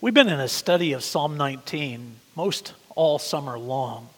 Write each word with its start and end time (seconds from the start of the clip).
We've 0.00 0.14
been 0.14 0.28
in 0.28 0.38
a 0.38 0.46
study 0.46 0.92
of 0.92 1.02
Psalm 1.02 1.36
19 1.36 2.20
most 2.36 2.72
all 2.94 3.18
summer 3.18 3.58
long. 3.58 4.08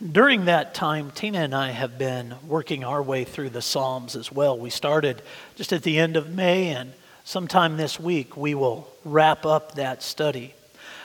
During 0.00 0.44
that 0.44 0.74
time, 0.74 1.10
Tina 1.10 1.40
and 1.40 1.52
I 1.52 1.72
have 1.72 1.98
been 1.98 2.36
working 2.46 2.84
our 2.84 3.02
way 3.02 3.24
through 3.24 3.50
the 3.50 3.60
Psalms 3.60 4.14
as 4.14 4.30
well. 4.30 4.56
We 4.56 4.70
started 4.70 5.20
just 5.56 5.72
at 5.72 5.82
the 5.82 5.98
end 5.98 6.16
of 6.16 6.30
May, 6.30 6.68
and 6.68 6.92
sometime 7.24 7.76
this 7.76 7.98
week 7.98 8.36
we 8.36 8.54
will 8.54 8.88
wrap 9.04 9.44
up 9.44 9.74
that 9.74 10.04
study. 10.04 10.54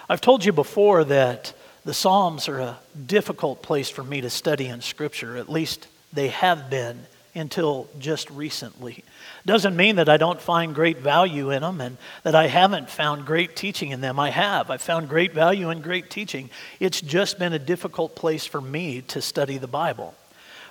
I've 0.07 0.21
told 0.21 0.45
you 0.45 0.53
before 0.53 1.03
that 1.05 1.51
the 1.83 1.95
Psalms 1.95 2.47
are 2.47 2.59
a 2.59 2.79
difficult 3.07 3.63
place 3.63 3.89
for 3.89 4.03
me 4.03 4.21
to 4.21 4.29
study 4.29 4.67
in 4.67 4.81
Scripture, 4.81 5.37
at 5.37 5.49
least 5.49 5.87
they 6.13 6.27
have 6.27 6.69
been 6.69 7.07
until 7.35 7.89
just 7.99 8.29
recently. 8.29 9.03
Doesn't 9.45 9.75
mean 9.75 9.95
that 9.95 10.09
I 10.09 10.17
don't 10.17 10.41
find 10.41 10.75
great 10.75 10.99
value 10.99 11.49
in 11.49 11.61
them 11.61 11.81
and 11.81 11.97
that 12.23 12.35
I 12.35 12.47
haven't 12.47 12.89
found 12.89 13.25
great 13.25 13.55
teaching 13.55 13.91
in 13.91 14.01
them. 14.01 14.19
I 14.19 14.29
have. 14.29 14.69
I've 14.69 14.81
found 14.81 15.09
great 15.09 15.33
value 15.33 15.69
and 15.69 15.83
great 15.83 16.09
teaching. 16.09 16.49
It's 16.79 17.01
just 17.01 17.39
been 17.39 17.53
a 17.53 17.59
difficult 17.59 18.15
place 18.15 18.45
for 18.45 18.61
me 18.61 19.01
to 19.03 19.21
study 19.21 19.57
the 19.57 19.67
Bible. 19.67 20.13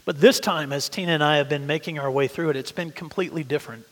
But 0.04 0.20
this 0.20 0.40
time, 0.40 0.72
as 0.72 0.88
Tina 0.88 1.12
and 1.12 1.22
I 1.22 1.36
have 1.36 1.48
been 1.48 1.66
making 1.66 1.98
our 1.98 2.10
way 2.10 2.28
through 2.28 2.50
it, 2.50 2.56
it's 2.56 2.72
been 2.72 2.90
completely 2.90 3.44
different. 3.44 3.86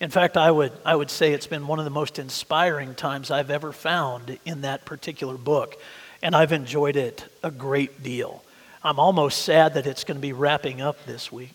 In 0.00 0.10
fact, 0.10 0.36
I 0.36 0.50
would, 0.50 0.72
I 0.84 0.94
would 0.94 1.10
say 1.10 1.32
it's 1.32 1.46
been 1.46 1.66
one 1.66 1.78
of 1.78 1.84
the 1.84 1.90
most 1.90 2.18
inspiring 2.18 2.94
times 2.94 3.30
I've 3.30 3.50
ever 3.50 3.72
found 3.72 4.38
in 4.44 4.60
that 4.60 4.84
particular 4.84 5.38
book, 5.38 5.74
and 6.22 6.36
I've 6.36 6.52
enjoyed 6.52 6.96
it 6.96 7.24
a 7.42 7.50
great 7.50 8.02
deal. 8.02 8.44
I'm 8.84 9.00
almost 9.00 9.42
sad 9.42 9.74
that 9.74 9.86
it's 9.86 10.04
going 10.04 10.18
to 10.18 10.22
be 10.22 10.32
wrapping 10.32 10.80
up 10.80 11.04
this 11.06 11.32
week. 11.32 11.50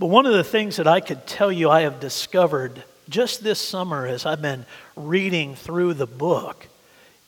But 0.00 0.06
one 0.06 0.24
of 0.24 0.32
the 0.32 0.42
things 0.42 0.76
that 0.76 0.86
I 0.86 1.00
could 1.00 1.26
tell 1.26 1.52
you 1.52 1.68
I 1.68 1.82
have 1.82 2.00
discovered 2.00 2.84
just 3.10 3.44
this 3.44 3.60
summer 3.60 4.06
as 4.06 4.24
I've 4.24 4.40
been 4.40 4.64
reading 4.96 5.54
through 5.54 5.92
the 5.92 6.06
book 6.06 6.68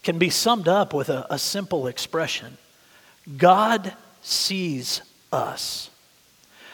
can 0.02 0.18
be 0.18 0.30
summed 0.30 0.68
up 0.68 0.94
with 0.94 1.10
a, 1.10 1.26
a 1.28 1.38
simple 1.38 1.86
expression 1.86 2.56
God 3.36 3.92
sees 4.22 5.02
us. 5.30 5.90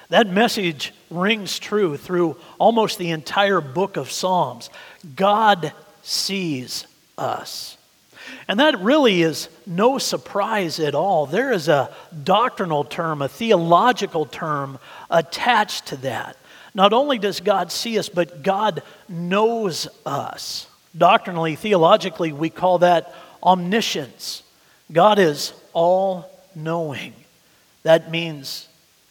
That 0.09 0.29
message 0.29 0.95
rings 1.11 1.59
true 1.59 1.97
through 1.97 2.37
almost 2.61 2.99
the 2.99 3.11
entire 3.11 3.61
book 3.61 3.97
of 3.97 4.13
Psalms. 4.13 4.71
God 5.17 5.73
sees 6.03 6.87
us. 7.19 7.77
And 8.47 8.61
that 8.61 8.79
really 8.81 9.23
is 9.23 9.49
no 9.67 9.99
surprise 9.99 10.81
at 10.81 10.95
all. 10.95 11.27
There 11.27 11.53
is 11.53 11.69
a 11.69 11.95
doctrinal 12.25 12.85
term, 12.85 13.23
a 13.23 13.29
theological 13.29 14.27
term 14.27 14.79
attached 15.11 15.87
to 15.87 15.97
that. 15.99 16.37
Not 16.75 16.93
only 16.93 17.19
does 17.19 17.41
God 17.41 17.73
see 17.73 17.99
us, 17.99 18.09
but 18.09 18.43
God 18.43 18.83
knows 19.09 19.89
us. 20.07 20.67
Doctrinally, 20.97 21.57
theologically, 21.57 22.33
we 22.33 22.51
call 22.51 22.79
that 22.79 23.15
omniscience. 23.43 24.43
God 24.91 25.19
is 25.19 25.53
all 25.73 26.31
knowing. 26.55 27.13
That 27.83 28.11
means 28.11 28.69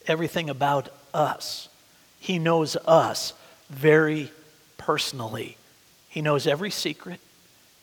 everything 0.07 0.49
about 0.49 0.89
us. 1.13 1.69
He 2.19 2.39
knows 2.39 2.75
us 2.87 3.33
very 3.69 4.31
personally. 4.77 5.57
He 6.09 6.21
knows 6.21 6.47
every 6.47 6.71
secret, 6.71 7.19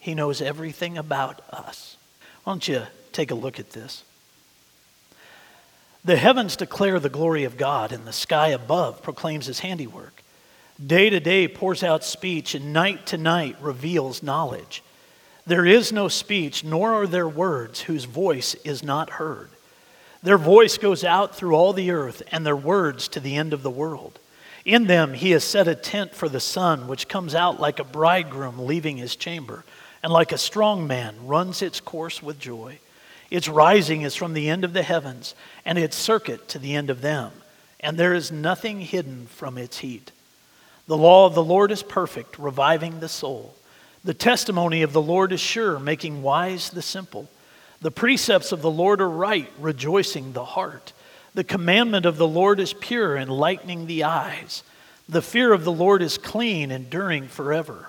He 0.04 0.14
knows 0.14 0.42
everything 0.42 0.98
about 0.98 1.40
us. 1.50 1.96
Why 2.42 2.52
don't 2.52 2.68
you 2.68 2.82
take 3.12 3.30
a 3.30 3.34
look 3.34 3.58
at 3.58 3.70
this? 3.70 4.04
The 6.04 6.16
heavens 6.16 6.56
declare 6.56 7.00
the 7.00 7.08
glory 7.08 7.44
of 7.44 7.56
God, 7.56 7.90
and 7.90 8.06
the 8.06 8.12
sky 8.12 8.48
above 8.48 9.02
proclaims 9.02 9.46
his 9.46 9.60
handiwork. 9.60 10.22
Day 10.86 11.08
to 11.08 11.20
day 11.20 11.48
pours 11.48 11.82
out 11.82 12.04
speech, 12.04 12.54
and 12.54 12.74
night 12.74 13.06
to 13.06 13.16
night 13.16 13.56
reveals 13.62 14.22
knowledge. 14.22 14.82
There 15.46 15.64
is 15.64 15.90
no 15.90 16.08
speech, 16.08 16.62
nor 16.64 16.92
are 16.92 17.06
there 17.06 17.26
words 17.26 17.80
whose 17.80 18.04
voice 18.04 18.52
is 18.56 18.82
not 18.82 19.08
heard. 19.08 19.48
Their 20.22 20.36
voice 20.36 20.76
goes 20.76 21.02
out 21.02 21.34
through 21.34 21.54
all 21.54 21.72
the 21.72 21.92
earth, 21.92 22.22
and 22.30 22.44
their 22.44 22.54
words 22.54 23.08
to 23.08 23.20
the 23.20 23.36
end 23.36 23.54
of 23.54 23.62
the 23.62 23.70
world. 23.70 24.18
In 24.66 24.86
them 24.86 25.14
he 25.14 25.30
has 25.30 25.44
set 25.44 25.66
a 25.66 25.74
tent 25.74 26.14
for 26.14 26.28
the 26.28 26.40
sun, 26.40 26.88
which 26.88 27.08
comes 27.08 27.34
out 27.34 27.58
like 27.58 27.78
a 27.78 27.84
bridegroom 27.84 28.66
leaving 28.66 28.98
his 28.98 29.16
chamber, 29.16 29.64
and 30.04 30.12
like 30.12 30.32
a 30.32 30.38
strong 30.38 30.86
man 30.86 31.14
runs 31.26 31.62
its 31.62 31.80
course 31.80 32.22
with 32.22 32.38
joy. 32.38 32.78
Its 33.30 33.48
rising 33.48 34.02
is 34.02 34.14
from 34.14 34.34
the 34.34 34.50
end 34.50 34.62
of 34.62 34.74
the 34.74 34.82
heavens, 34.82 35.34
and 35.64 35.78
its 35.78 35.96
circuit 35.96 36.46
to 36.46 36.58
the 36.58 36.74
end 36.74 36.90
of 36.90 37.00
them, 37.00 37.32
and 37.80 37.96
there 37.96 38.12
is 38.12 38.30
nothing 38.30 38.82
hidden 38.82 39.26
from 39.28 39.56
its 39.56 39.78
heat. 39.78 40.12
The 40.86 40.96
law 40.98 41.24
of 41.24 41.34
the 41.34 41.42
Lord 41.42 41.72
is 41.72 41.82
perfect, 41.82 42.38
reviving 42.38 43.00
the 43.00 43.08
soul. 43.08 43.54
The 44.04 44.12
testimony 44.12 44.82
of 44.82 44.92
the 44.92 45.00
Lord 45.00 45.32
is 45.32 45.40
sure, 45.40 45.78
making 45.78 46.22
wise 46.22 46.68
the 46.68 46.82
simple. 46.82 47.30
The 47.80 47.90
precepts 47.90 48.52
of 48.52 48.60
the 48.60 48.70
Lord 48.70 49.00
are 49.00 49.08
right, 49.08 49.50
rejoicing 49.58 50.34
the 50.34 50.44
heart. 50.44 50.92
The 51.32 51.44
commandment 51.44 52.04
of 52.04 52.18
the 52.18 52.28
Lord 52.28 52.60
is 52.60 52.74
pure, 52.74 53.16
enlightening 53.16 53.86
the 53.86 54.04
eyes. 54.04 54.64
The 55.08 55.22
fear 55.22 55.54
of 55.54 55.64
the 55.64 55.72
Lord 55.72 56.02
is 56.02 56.18
clean, 56.18 56.70
enduring 56.70 57.28
forever. 57.28 57.88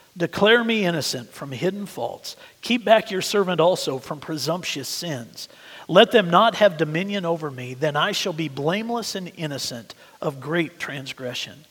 Declare 0.17 0.63
me 0.63 0.85
innocent 0.85 1.31
from 1.31 1.51
hidden 1.51 1.85
faults. 1.85 2.35
Keep 2.61 2.83
back 2.83 3.11
your 3.11 3.21
servant 3.21 3.61
also 3.61 3.97
from 3.97 4.19
presumptuous 4.19 4.89
sins. 4.89 5.47
Let 5.87 6.11
them 6.11 6.29
not 6.29 6.55
have 6.55 6.77
dominion 6.77 7.25
over 7.25 7.49
me, 7.49 7.73
then 7.73 7.95
I 7.95 8.11
shall 8.11 8.33
be 8.33 8.49
blameless 8.49 9.15
and 9.15 9.31
innocent 9.37 9.95
of 10.21 10.41
great 10.41 10.79
transgression. 10.79 11.65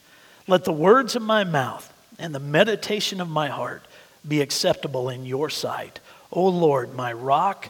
Let 0.47 0.65
the 0.65 0.73
words 0.73 1.17
of 1.17 1.23
my 1.23 1.45
mouth 1.45 1.93
and 2.19 2.35
the 2.35 2.41
meditation 2.41 3.21
of 3.21 3.29
my 3.29 3.49
heart 3.49 3.85
be 4.27 4.41
acceptable 4.41 5.09
in 5.09 5.27
your 5.27 5.51
sight. 5.51 6.01
O 6.33 6.47
Lord, 6.49 6.95
my 6.95 7.13
rock 7.13 7.69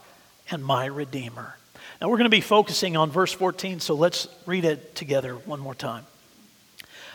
and 0.51 0.65
my 0.65 0.87
redeemer. 0.87 1.57
Now 2.01 2.09
we're 2.09 2.17
going 2.17 2.25
to 2.25 2.31
be 2.31 2.41
focusing 2.41 2.97
on 2.97 3.11
verse 3.11 3.33
14, 3.33 3.81
so 3.81 3.95
let's 3.95 4.29
read 4.47 4.65
it 4.65 4.95
together 4.95 5.35
one 5.35 5.61
more 5.61 5.75
time. 5.75 6.07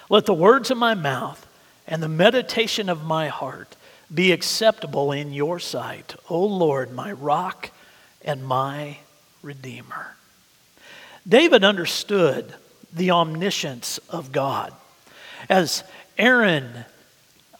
Let 0.10 0.26
the 0.26 0.34
words 0.34 0.72
of 0.72 0.78
my 0.78 0.94
mouth 0.94 1.46
and 1.88 2.02
the 2.02 2.10
meditation 2.10 2.90
of 2.90 3.04
my 3.04 3.28
heart 3.28 3.76
be 4.14 4.32
acceptable 4.32 5.12
in 5.12 5.34
your 5.34 5.60
sight, 5.60 6.16
O 6.30 6.44
Lord, 6.44 6.92
my 6.92 7.12
rock 7.12 7.72
and 8.24 8.46
my 8.46 8.98
redeemer. 9.42 10.16
David 11.28 11.64
understood 11.64 12.54
the 12.94 13.12
omniscience 13.12 13.98
of 14.10 14.32
God. 14.32 14.74
As 15.50 15.84
Aaron 16.18 16.86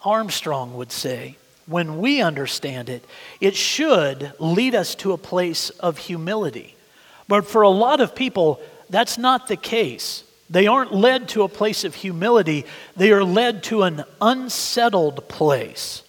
Armstrong 0.04 0.76
would 0.76 0.92
say, 0.92 1.36
when 1.66 1.98
we 1.98 2.20
understand 2.20 2.88
it, 2.88 3.04
it 3.40 3.56
should 3.56 4.32
lead 4.38 4.74
us 4.74 4.94
to 4.96 5.12
a 5.12 5.18
place 5.18 5.70
of 5.70 5.98
humility. 5.98 6.76
But 7.26 7.46
for 7.46 7.62
a 7.62 7.68
lot 7.68 8.00
of 8.00 8.14
people, 8.14 8.60
that's 8.88 9.18
not 9.18 9.48
the 9.48 9.56
case. 9.56 10.22
They 10.48 10.66
aren't 10.66 10.94
led 10.94 11.28
to 11.30 11.42
a 11.42 11.48
place 11.48 11.84
of 11.84 11.94
humility, 11.94 12.66
they 12.96 13.12
are 13.12 13.24
led 13.24 13.62
to 13.64 13.82
an 13.82 14.04
unsettled 14.20 15.28
place. 15.28 16.02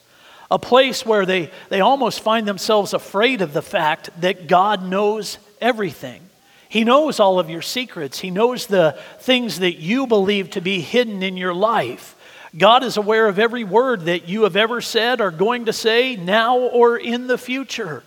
A 0.50 0.60
place 0.60 1.06
where 1.06 1.26
they, 1.26 1.52
they 1.70 1.82
almost 1.82 2.22
find 2.22 2.48
themselves 2.48 2.94
afraid 2.94 3.42
of 3.42 3.52
the 3.52 3.62
fact 3.62 4.10
that 4.22 4.48
God 4.48 4.84
knows 4.84 5.40
everything. 5.60 6.22
He 6.70 6.84
knows 6.84 7.20
all 7.20 7.40
of 7.40 7.50
your 7.50 7.62
secrets. 7.62 8.20
He 8.20 8.32
knows 8.32 8.68
the 8.68 8.98
things 9.20 9.60
that 9.60 9.78
you 9.78 10.08
believe 10.08 10.52
to 10.52 10.62
be 10.62 10.82
hidden 10.82 11.24
in 11.24 11.36
your 11.38 11.54
life. 11.54 12.16
God 12.58 12.84
is 12.84 12.98
aware 12.98 13.28
of 13.28 13.40
every 13.40 13.64
word 13.64 14.02
that 14.06 14.28
you 14.30 14.44
have 14.44 14.56
ever 14.56 14.82
said, 14.82 15.22
or 15.22 15.32
going 15.32 15.66
to 15.66 15.74
say, 15.74 16.16
now 16.16 16.58
or 16.58 16.98
in 16.98 17.28
the 17.28 17.38
future. 17.38 18.04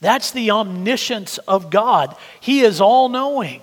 That's 0.00 0.32
the 0.32 0.50
omniscience 0.50 1.38
of 1.38 1.70
God. 1.70 2.16
He 2.40 2.60
is 2.60 2.80
all 2.80 3.08
knowing. 3.08 3.62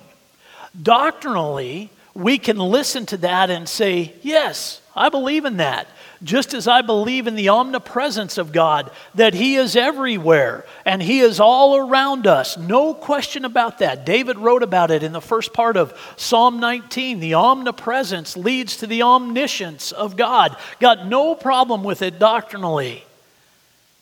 Doctrinally, 0.80 1.90
we 2.14 2.38
can 2.38 2.58
listen 2.58 3.06
to 3.06 3.16
that 3.18 3.50
and 3.50 3.68
say, 3.68 4.14
Yes, 4.22 4.80
I 4.94 5.08
believe 5.08 5.44
in 5.44 5.58
that 5.58 5.88
just 6.24 6.54
as 6.54 6.68
I 6.68 6.82
believe 6.82 7.26
in 7.26 7.34
the 7.34 7.48
omnipresence 7.48 8.38
of 8.38 8.52
God, 8.52 8.90
that 9.14 9.34
He 9.34 9.56
is 9.56 9.74
everywhere 9.74 10.64
and 10.84 11.02
He 11.02 11.20
is 11.20 11.40
all 11.40 11.76
around 11.76 12.26
us. 12.26 12.56
No 12.56 12.94
question 12.94 13.44
about 13.44 13.78
that. 13.78 14.06
David 14.06 14.38
wrote 14.38 14.62
about 14.62 14.90
it 14.90 15.02
in 15.02 15.12
the 15.12 15.20
first 15.20 15.52
part 15.52 15.76
of 15.76 15.98
Psalm 16.16 16.60
19. 16.60 17.20
The 17.20 17.34
omnipresence 17.34 18.36
leads 18.36 18.76
to 18.78 18.86
the 18.86 19.02
omniscience 19.02 19.90
of 19.92 20.16
God. 20.16 20.56
Got 20.80 21.06
no 21.06 21.34
problem 21.34 21.82
with 21.82 22.02
it 22.02 22.18
doctrinally 22.18 23.04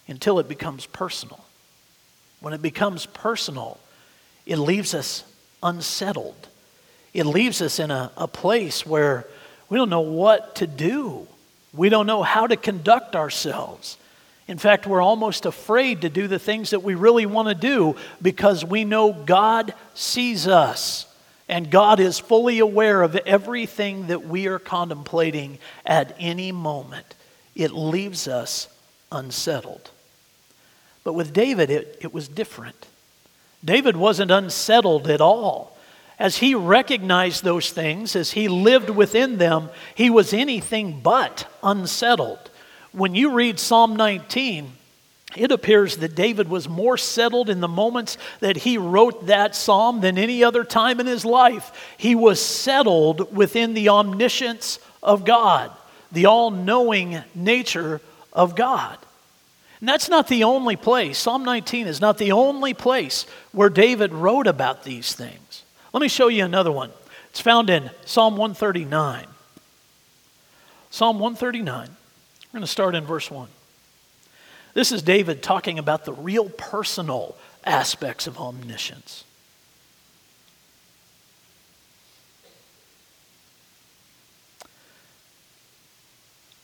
until 0.06 0.39
it 0.39 0.49
becomes 0.49 0.87
personal. 0.87 1.45
When 2.41 2.53
it 2.53 2.63
becomes 2.63 3.06
personal, 3.06 3.79
it 4.45 4.56
leaves 4.56 4.95
us 4.95 5.25
unsettled. 5.63 6.49
It 7.12 7.27
leaves 7.27 7.61
us 7.61 7.79
in 7.79 7.91
a, 7.91 8.12
a 8.17 8.29
place 8.29 8.87
where 8.87 9.27
we 9.69 9.79
don't 9.79 9.91
know 9.91 10.01
what 10.01 10.57
to 10.57 10.67
do 10.67 11.27
We 11.73 11.89
don't 11.89 12.07
know 12.07 12.23
how 12.23 12.47
to 12.47 12.57
conduct 12.57 13.15
ourselves. 13.15 13.97
In 14.49 14.59
fact, 14.59 14.87
we're 14.87 15.03
almost 15.03 15.47
afraid 15.47 16.01
to 16.01 16.09
do 16.09 16.27
the 16.27 16.41
things 16.41 16.71
that 16.71 16.83
we 16.83 16.95
really 16.95 17.27
want 17.27 17.49
to 17.49 17.55
do 17.55 17.95
because 18.21 18.65
we 18.65 18.85
know 18.85 19.12
God 19.12 19.75
sees 19.95 20.49
us 20.49 21.07
and 21.49 21.71
God 21.71 22.01
is 22.01 22.19
fully 22.19 22.59
aware 22.59 23.03
of 23.03 23.15
everything 23.17 24.09
that 24.09 24.27
we 24.27 24.47
are 24.49 24.59
contemplating 24.59 25.59
at 25.87 26.17
any 26.19 26.51
moment. 26.51 27.15
It 27.55 27.71
leaves 27.73 28.27
us 28.27 28.69
unsettled. 29.13 29.91
But 31.05 31.13
with 31.13 31.33
David, 31.33 31.71
it, 31.71 31.99
it 32.01 32.13
was 32.13 32.29
different. 32.29 32.87
David 33.65 33.97
wasn't 33.97 34.31
unsettled 34.31 35.09
at 35.09 35.21
all. 35.21 35.77
As 36.20 36.37
he 36.37 36.55
recognized 36.55 37.43
those 37.43 37.70
things, 37.70 38.14
as 38.14 38.32
he 38.32 38.46
lived 38.46 38.90
within 38.90 39.38
them, 39.38 39.70
he 39.94 40.11
was 40.11 40.34
anything 40.34 41.00
but 41.00 41.50
unsettled. 41.62 42.50
When 42.93 43.14
you 43.14 43.32
read 43.32 43.58
Psalm 43.58 43.96
19, 43.96 44.70
it 45.34 45.50
appears 45.50 45.96
that 45.96 46.14
David 46.14 46.50
was 46.50 46.69
more 46.69 46.99
settled 46.99 47.49
in 47.49 47.61
the 47.61 47.69
moments 47.69 48.19
that 48.40 48.58
he 48.58 48.76
wrote 48.76 49.28
that 49.28 49.56
psalm 49.56 50.02
than 50.02 50.19
any 50.19 50.44
other 50.44 50.62
time 50.62 51.00
in 51.00 51.06
his 51.06 51.25
life. 51.25 51.94
He 51.96 52.14
was 52.14 52.44
settled 52.44 53.34
within 53.34 53.72
the 53.72 53.88
omniscience 53.88 54.78
of 55.02 55.25
God, 55.25 55.70
the 56.12 56.26
all 56.26 56.50
knowing 56.50 57.22
nature 57.34 58.02
of 58.31 58.55
God. 58.55 58.99
And 59.81 59.88
that's 59.88 60.11
not 60.11 60.28
the 60.28 60.44
only 60.44 60.76
place. 60.76 61.17
Psalm 61.17 61.44
19 61.44 61.87
is 61.87 61.99
not 61.99 62.19
the 62.19 62.32
only 62.32 62.75
place 62.75 63.25
where 63.52 63.70
David 63.70 64.12
wrote 64.12 64.46
about 64.46 64.84
these 64.84 65.14
things. 65.14 65.50
Let 65.93 66.01
me 66.01 66.09
show 66.09 66.29
you 66.29 66.45
another 66.45 66.71
one. 66.71 66.91
It's 67.31 67.41
found 67.41 67.71
in 67.71 67.91
Psalm 68.05 68.37
139. 68.37 69.27
Psalm 70.91 71.19
139. 71.19 71.89
We're 71.89 72.59
going 72.59 72.63
to 72.63 72.67
start 72.67 72.95
in 72.95 73.05
verse 73.05 73.31
1. 73.31 73.49
This 74.75 74.93
is 74.93 75.03
David 75.03 75.43
talking 75.43 75.79
about 75.79 76.05
the 76.05 76.13
real 76.13 76.49
personal 76.49 77.37
aspects 77.65 78.27
of 78.27 78.39
omniscience. 78.39 79.25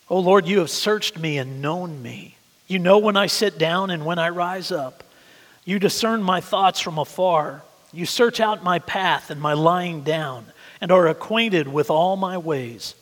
O 0.09 0.19
Lord, 0.19 0.47
you 0.47 0.59
have 0.59 0.69
searched 0.69 1.17
me 1.17 1.37
and 1.37 1.61
known 1.61 2.01
me. 2.01 2.37
You 2.67 2.79
know 2.79 2.97
when 2.97 3.17
I 3.17 3.27
sit 3.27 3.57
down 3.57 3.89
and 3.89 4.05
when 4.05 4.19
I 4.19 4.29
rise 4.29 4.71
up. 4.71 5.03
You 5.65 5.79
discern 5.79 6.23
my 6.23 6.39
thoughts 6.39 6.79
from 6.79 6.97
afar. 6.97 7.61
You 7.97 8.05
search 8.05 8.39
out 8.39 8.63
my 8.63 8.77
path 8.77 9.31
and 9.31 9.41
my 9.41 9.53
lying 9.53 10.03
down, 10.03 10.45
and 10.79 10.91
are 10.91 11.07
acquainted 11.07 11.67
with 11.67 11.89
all 11.89 12.15
my 12.15 12.37
ways. 12.37 12.93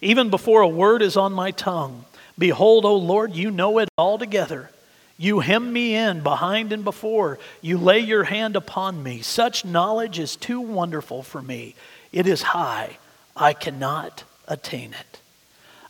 Even 0.00 0.30
before 0.30 0.60
a 0.60 0.68
word 0.68 1.02
is 1.02 1.16
on 1.16 1.32
my 1.32 1.50
tongue, 1.50 2.04
behold, 2.38 2.84
O 2.84 2.94
Lord, 2.94 3.34
you 3.34 3.50
know 3.50 3.78
it 3.78 3.88
altogether. 3.98 4.70
You 5.18 5.40
hem 5.40 5.72
me 5.72 5.96
in 5.96 6.20
behind 6.20 6.72
and 6.72 6.84
before. 6.84 7.40
You 7.62 7.78
lay 7.78 7.98
your 7.98 8.22
hand 8.22 8.54
upon 8.54 9.02
me. 9.02 9.22
Such 9.22 9.64
knowledge 9.64 10.20
is 10.20 10.36
too 10.36 10.60
wonderful 10.60 11.24
for 11.24 11.42
me. 11.42 11.74
It 12.12 12.28
is 12.28 12.42
high. 12.42 12.98
I 13.36 13.54
cannot 13.54 14.22
attain 14.46 14.92
it. 14.92 15.18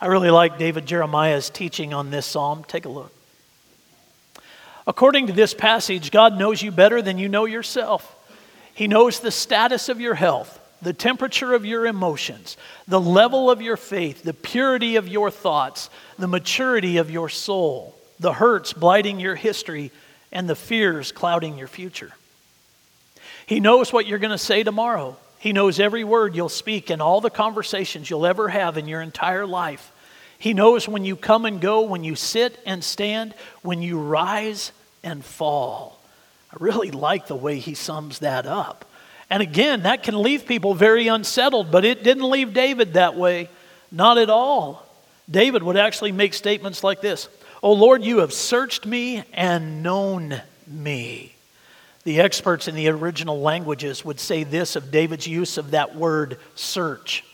I 0.00 0.06
really 0.06 0.30
like 0.30 0.56
David 0.56 0.86
Jeremiah's 0.86 1.50
teaching 1.50 1.92
on 1.92 2.10
this 2.10 2.24
psalm. 2.24 2.64
Take 2.66 2.86
a 2.86 2.88
look. 2.88 3.12
According 4.86 5.26
to 5.26 5.34
this 5.34 5.52
passage, 5.52 6.10
God 6.10 6.38
knows 6.38 6.62
you 6.62 6.70
better 6.70 7.02
than 7.02 7.18
you 7.18 7.28
know 7.28 7.44
yourself. 7.44 8.12
He 8.74 8.88
knows 8.88 9.20
the 9.20 9.30
status 9.30 9.88
of 9.88 10.00
your 10.00 10.14
health, 10.14 10.60
the 10.82 10.92
temperature 10.92 11.54
of 11.54 11.64
your 11.64 11.86
emotions, 11.86 12.56
the 12.86 13.00
level 13.00 13.50
of 13.50 13.62
your 13.62 13.76
faith, 13.76 14.22
the 14.22 14.34
purity 14.34 14.96
of 14.96 15.08
your 15.08 15.30
thoughts, 15.30 15.88
the 16.18 16.28
maturity 16.28 16.98
of 16.98 17.10
your 17.10 17.28
soul, 17.28 17.94
the 18.20 18.34
hurts 18.34 18.72
blighting 18.72 19.20
your 19.20 19.36
history, 19.36 19.90
and 20.32 20.48
the 20.48 20.56
fears 20.56 21.12
clouding 21.12 21.56
your 21.56 21.68
future. 21.68 22.12
He 23.46 23.60
knows 23.60 23.92
what 23.92 24.06
you're 24.06 24.18
going 24.18 24.30
to 24.30 24.38
say 24.38 24.62
tomorrow. 24.64 25.16
He 25.38 25.52
knows 25.52 25.78
every 25.78 26.04
word 26.04 26.34
you'll 26.34 26.48
speak 26.48 26.90
and 26.90 27.00
all 27.00 27.20
the 27.20 27.30
conversations 27.30 28.08
you'll 28.08 28.26
ever 28.26 28.48
have 28.48 28.76
in 28.76 28.88
your 28.88 29.02
entire 29.02 29.46
life. 29.46 29.92
He 30.38 30.54
knows 30.54 30.88
when 30.88 31.04
you 31.04 31.16
come 31.16 31.44
and 31.44 31.60
go, 31.60 31.82
when 31.82 32.02
you 32.02 32.16
sit 32.16 32.58
and 32.66 32.82
stand, 32.82 33.34
when 33.62 33.82
you 33.82 33.98
rise 33.98 34.72
and 35.02 35.24
fall. 35.24 35.93
I 36.54 36.62
really 36.62 36.92
like 36.92 37.26
the 37.26 37.34
way 37.34 37.58
he 37.58 37.74
sums 37.74 38.20
that 38.20 38.46
up. 38.46 38.84
And 39.28 39.42
again, 39.42 39.82
that 39.82 40.04
can 40.04 40.22
leave 40.22 40.46
people 40.46 40.74
very 40.74 41.08
unsettled, 41.08 41.72
but 41.72 41.84
it 41.84 42.04
didn't 42.04 42.30
leave 42.30 42.54
David 42.54 42.92
that 42.92 43.16
way. 43.16 43.48
Not 43.90 44.18
at 44.18 44.30
all. 44.30 44.86
David 45.28 45.62
would 45.62 45.76
actually 45.76 46.12
make 46.12 46.34
statements 46.34 46.84
like 46.84 47.00
this 47.00 47.28
Oh 47.62 47.72
Lord, 47.72 48.04
you 48.04 48.18
have 48.18 48.32
searched 48.32 48.86
me 48.86 49.24
and 49.32 49.82
known 49.82 50.40
me. 50.66 51.34
The 52.04 52.20
experts 52.20 52.68
in 52.68 52.74
the 52.74 52.88
original 52.88 53.40
languages 53.40 54.04
would 54.04 54.20
say 54.20 54.44
this 54.44 54.76
of 54.76 54.90
David's 54.90 55.26
use 55.26 55.56
of 55.56 55.70
that 55.72 55.96
word 55.96 56.38
search. 56.54 57.24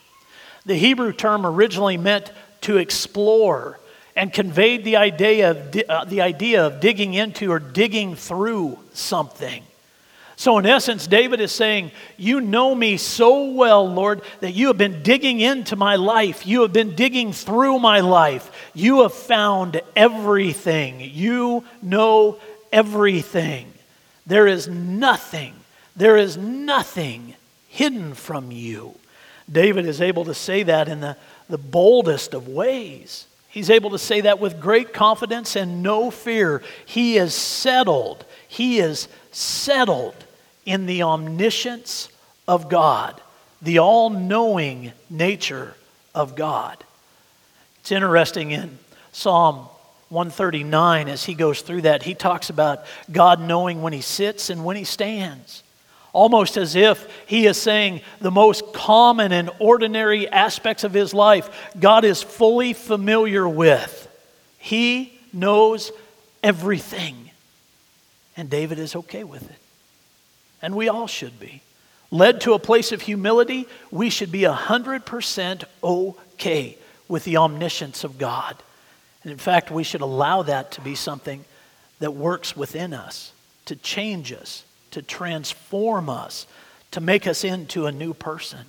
The 0.65 0.77
Hebrew 0.77 1.13
term 1.13 1.45
originally 1.45 1.97
meant 1.97 2.31
to 2.63 2.79
explore 2.79 3.80
and 4.21 4.35
conveyed 4.35 4.85
the 4.85 4.97
idea 4.97 5.51
of, 5.53 5.75
uh, 5.89 6.05
the 6.05 6.21
idea 6.21 6.67
of 6.67 6.79
digging 6.79 7.15
into 7.15 7.51
or 7.51 7.59
digging 7.59 8.15
through 8.15 8.79
something. 8.93 9.63
So, 10.37 10.59
in 10.59 10.67
essence, 10.67 11.07
David 11.07 11.41
is 11.41 11.53
saying, 11.53 11.91
You 12.19 12.43
know 12.43 12.75
me 12.75 12.99
so 12.99 13.51
well, 13.53 13.91
Lord, 13.91 14.21
that 14.41 14.53
you 14.53 14.67
have 14.67 14.77
been 14.77 15.03
digging 15.03 15.41
into 15.41 15.75
my 15.75 15.97
life. 15.97 16.47
You 16.47 16.61
have 16.61 16.73
been 16.73 16.95
digging 16.95 17.33
through 17.33 17.79
my 17.79 18.01
life. 18.01 18.71
You 18.75 19.05
have 19.05 19.15
found 19.15 19.81
everything. 19.97 21.01
You 21.01 21.65
know 21.81 22.39
everything. 22.71 23.73
There 24.27 24.47
is 24.47 24.69
nothing, 24.69 25.55
there 25.97 26.19
is 26.19 26.37
nothing 26.37 27.37
hidden 27.69 28.13
from 28.13 28.53
you. 28.53 28.97
David 29.51 29.87
is 29.87 30.03
able 30.03 30.27
to 30.27 30.35
say 30.35 30.63
that 30.65 30.89
in 30.89 31.01
the, 31.01 31.17
the 31.49 31.57
boldest 31.57 32.35
of 32.35 32.49
ways. 32.49 33.27
He's 33.51 33.71
able 33.71 33.91
to 33.91 33.99
say 33.99 34.23
that 34.23 34.39
with 34.39 34.61
great 34.61 34.95
confidence 34.95 35.57
and 35.57 35.83
no 35.83 36.11
fear. 36.11 36.63
He 36.87 37.17
is 37.19 37.35
settled. 37.35 38.25
He 38.49 38.79
is 38.79 39.09
settled 39.33 40.15
in 40.65 40.87
the 40.87 41.03
omniscience 41.03 42.09
of 42.47 42.69
God, 42.69 43.21
the 43.61 43.79
all 43.79 44.09
knowing 44.09 44.93
nature 45.09 45.75
of 46.15 46.37
God. 46.37 46.83
It's 47.81 47.91
interesting 47.91 48.53
in 48.53 48.79
Psalm 49.13 49.67
139, 50.11 51.09
as 51.09 51.25
he 51.25 51.35
goes 51.35 51.63
through 51.63 51.83
that, 51.83 52.03
he 52.05 52.15
talks 52.15 52.51
about 52.51 52.85
God 53.11 53.41
knowing 53.41 53.83
when 53.83 53.93
he 53.93 54.01
sits 54.01 54.51
and 54.51 54.65
when 54.65 54.77
he 54.77 54.85
stands 54.85 55.63
almost 56.13 56.57
as 56.57 56.75
if 56.77 57.07
he 57.27 57.47
is 57.47 57.61
saying 57.61 58.01
the 58.21 58.31
most 58.31 58.73
common 58.73 59.33
and 59.33 59.51
ordinary 59.59 60.29
aspects 60.29 60.85
of 60.85 60.93
his 60.93 61.15
life, 61.15 61.71
God 61.79 62.05
is 62.05 62.23
fully 62.23 62.73
familiar 62.73 63.49
with. 63.49 64.09
He 64.59 65.19
knows 65.33 65.93
everything. 66.43 67.31
And 68.37 68.51
David 68.51 68.79
is 68.79 68.97
okay 68.97 69.25
with 69.25 69.49
it. 69.49 69.59
And 70.63 70.75
we 70.75 70.89
all 70.89 71.07
should 71.07 71.39
be. 71.39 71.63
Led 72.11 72.41
to 72.43 72.55
a 72.55 72.59
place 72.59 72.91
of 72.91 73.03
humility, 73.03 73.69
we 73.91 74.11
should 74.11 74.33
be 74.33 74.43
100% 74.43 75.65
okay 75.83 76.77
with 77.09 77.25
the 77.25 77.37
omniscience 77.37 78.03
of 78.03 78.19
God. 78.19 78.57
And 79.23 79.31
in 79.31 79.39
fact, 79.39 79.71
we 79.71 79.85
should 79.85 80.01
allow 80.01 80.43
that 80.43 80.73
to 80.73 80.81
be 80.81 80.95
something 80.95 81.45
that 82.01 82.15
works 82.15 82.57
within 82.57 82.93
us, 82.95 83.33
to 83.67 83.77
change 83.77 84.33
us, 84.33 84.65
to 84.93 85.03
transform 85.03 86.09
us, 86.09 86.47
to 86.91 87.01
make 87.01 87.27
us 87.27 87.45
into 87.45 87.87
a 87.87 87.93
new 87.93 88.15
person. 88.15 88.67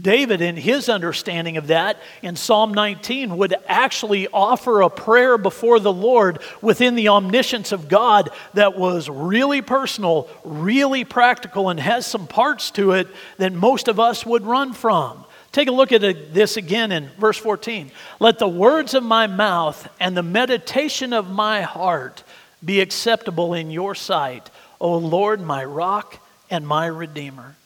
David, 0.00 0.40
in 0.40 0.56
his 0.56 0.88
understanding 0.88 1.56
of 1.56 1.68
that, 1.68 1.98
in 2.22 2.36
Psalm 2.36 2.72
19, 2.72 3.36
would 3.36 3.54
actually 3.66 4.28
offer 4.28 4.80
a 4.80 4.90
prayer 4.90 5.36
before 5.36 5.80
the 5.80 5.92
Lord 5.92 6.38
within 6.62 6.94
the 6.94 7.08
omniscience 7.08 7.72
of 7.72 7.88
God 7.88 8.30
that 8.54 8.78
was 8.78 9.10
really 9.10 9.60
personal, 9.60 10.28
really 10.44 11.04
practical, 11.04 11.68
and 11.68 11.80
has 11.80 12.06
some 12.06 12.28
parts 12.28 12.70
to 12.72 12.92
it 12.92 13.08
that 13.38 13.52
most 13.52 13.88
of 13.88 13.98
us 13.98 14.24
would 14.24 14.46
run 14.46 14.72
from. 14.72 15.24
Take 15.50 15.68
a 15.68 15.72
look 15.72 15.90
at 15.92 16.02
this 16.34 16.56
again 16.56 16.92
in 16.92 17.08
verse 17.18 17.38
14. 17.38 17.90
Let 18.20 18.38
the 18.38 18.46
words 18.46 18.94
of 18.94 19.02
my 19.02 19.26
mouth 19.26 19.88
and 19.98 20.16
the 20.16 20.22
meditation 20.22 21.12
of 21.12 21.30
my 21.30 21.62
heart 21.62 22.22
be 22.64 22.80
acceptable 22.80 23.54
in 23.54 23.70
your 23.70 23.94
sight, 23.94 24.50
O 24.80 24.96
Lord, 24.96 25.40
my 25.40 25.64
rock 25.64 26.18
and 26.50 26.66
my 26.66 26.86
redeemer. 26.86 27.56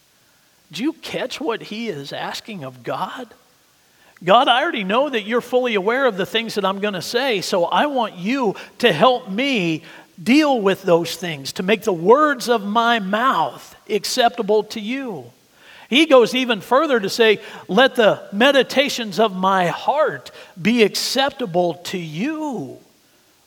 Do 0.71 0.83
you 0.83 0.95
catch 0.95 1.41
what 1.41 1.63
he 1.63 1.89
is 1.89 2.13
asking 2.13 2.65
of 2.65 2.83
God? 2.83 3.29
God, 4.25 4.49
I 4.49 4.63
already 4.63 4.85
know 4.85 5.09
that 5.09 5.23
you're 5.23 5.41
fully 5.41 5.75
aware 5.75 6.07
of 6.07 6.17
the 6.17 6.27
things 6.27 6.55
that 6.55 6.65
I'm 6.65 6.79
going 6.79 6.95
to 6.95 7.03
say, 7.03 7.41
so 7.41 7.65
I 7.65 7.87
want 7.87 8.17
you 8.17 8.55
to 8.79 8.93
help 8.93 9.29
me 9.29 9.83
deal 10.23 10.61
with 10.61 10.83
those 10.83 11.17
things, 11.17 11.55
to 11.55 11.63
make 11.63 11.83
the 11.83 11.93
words 11.93 12.49
of 12.49 12.65
my 12.65 13.01
mouth 13.01 13.75
acceptable 13.91 14.65
to 14.65 14.81
you. 14.81 15.25
He 15.91 16.07
goes 16.07 16.35
even 16.35 16.61
further 16.61 17.01
to 17.01 17.11
say, 17.11 17.41
Let 17.69 17.97
the 17.97 18.27
meditations 18.33 19.19
of 19.19 19.37
my 19.37 19.67
heart 19.67 20.31
be 20.61 20.85
acceptable 20.85 21.75
to 21.75 21.99
you. 21.99 22.79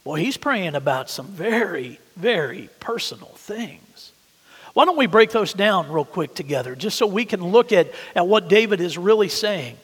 Well, 0.05 0.15
he's 0.15 0.37
praying 0.37 0.75
about 0.75 1.09
some 1.09 1.25
very, 1.25 1.99
very 2.15 2.69
personal 2.79 3.31
things. 3.35 4.11
Why 4.73 4.85
don't 4.85 4.97
we 4.97 5.07
break 5.07 5.31
those 5.31 5.51
down 5.51 5.91
real 5.91 6.05
quick 6.05 6.35
together, 6.35 6.75
just 6.75 6.97
so 6.97 7.07
we 7.07 7.25
can 7.25 7.43
look 7.43 7.71
at, 7.71 7.91
at 8.15 8.27
what 8.27 8.47
David 8.47 8.81
is 8.81 8.97
really 8.97 9.29
saying? 9.29 9.77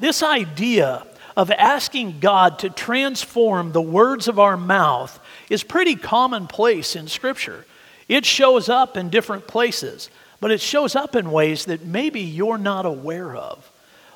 This 0.00 0.22
idea 0.22 1.06
of 1.36 1.50
asking 1.52 2.18
God 2.18 2.58
to 2.60 2.70
transform 2.70 3.70
the 3.70 3.80
words 3.80 4.26
of 4.26 4.40
our 4.40 4.56
mouth 4.56 5.20
is 5.48 5.62
pretty 5.62 5.94
commonplace 5.94 6.96
in 6.96 7.06
Scripture. 7.06 7.64
It 8.08 8.26
shows 8.26 8.68
up 8.68 8.96
in 8.96 9.10
different 9.10 9.46
places, 9.46 10.10
but 10.40 10.50
it 10.50 10.60
shows 10.60 10.96
up 10.96 11.14
in 11.14 11.30
ways 11.30 11.66
that 11.66 11.84
maybe 11.84 12.20
you're 12.20 12.58
not 12.58 12.86
aware 12.86 13.36
of. 13.36 13.70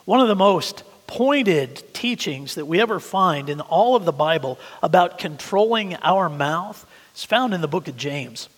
One 0.07 0.21
of 0.21 0.29
the 0.29 0.35
most 0.35 0.83
pointed 1.07 1.83
teachings 1.95 2.55
that 2.55 2.67
we 2.67 2.81
ever 2.81 3.01
find 3.01 3.49
in 3.49 3.61
all 3.61 3.97
of 3.97 4.05
the 4.05 4.13
Bible 4.13 4.59
about 4.83 5.19
controlling 5.19 5.97
our 5.97 6.29
mouth 6.29 6.87
is 7.15 7.25
found 7.25 7.55
in 7.55 7.61
the 7.61 7.69
book 7.69 7.89
of 7.89 7.97
James. 7.97 8.49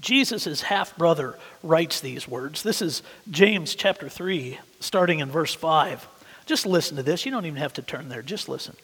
Jesus' 0.00 0.62
half 0.62 0.96
brother 0.96 1.38
writes 1.62 2.00
these 2.00 2.26
words. 2.26 2.62
This 2.62 2.82
is 2.82 3.02
James 3.30 3.74
chapter 3.74 4.08
3, 4.08 4.58
starting 4.80 5.20
in 5.20 5.30
verse 5.30 5.54
5. 5.54 6.06
Just 6.46 6.66
listen 6.66 6.96
to 6.96 7.02
this. 7.02 7.24
You 7.24 7.32
don't 7.32 7.46
even 7.46 7.58
have 7.58 7.74
to 7.74 7.82
turn 7.82 8.08
there, 8.08 8.22
just 8.22 8.48
listen. 8.48 8.76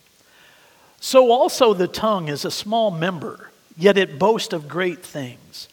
So 1.01 1.33
also 1.33 1.75
the 1.75 1.89
tongue 1.89 2.29
is 2.29 2.45
a 2.45 2.51
small 2.51 2.91
member, 2.91 3.51
yet 3.77 3.99
it 3.99 4.19
boasts 4.19 4.53
of 4.53 4.69
great 4.69 5.05
things. 5.05 5.69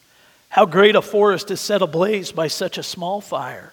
How 0.48 0.66
great 0.66 0.96
a 0.96 1.02
forest 1.02 1.50
is 1.52 1.60
set 1.60 1.82
ablaze 1.82 2.32
by 2.32 2.48
such 2.48 2.78
a 2.78 2.82
small 2.82 3.20
fire. 3.20 3.72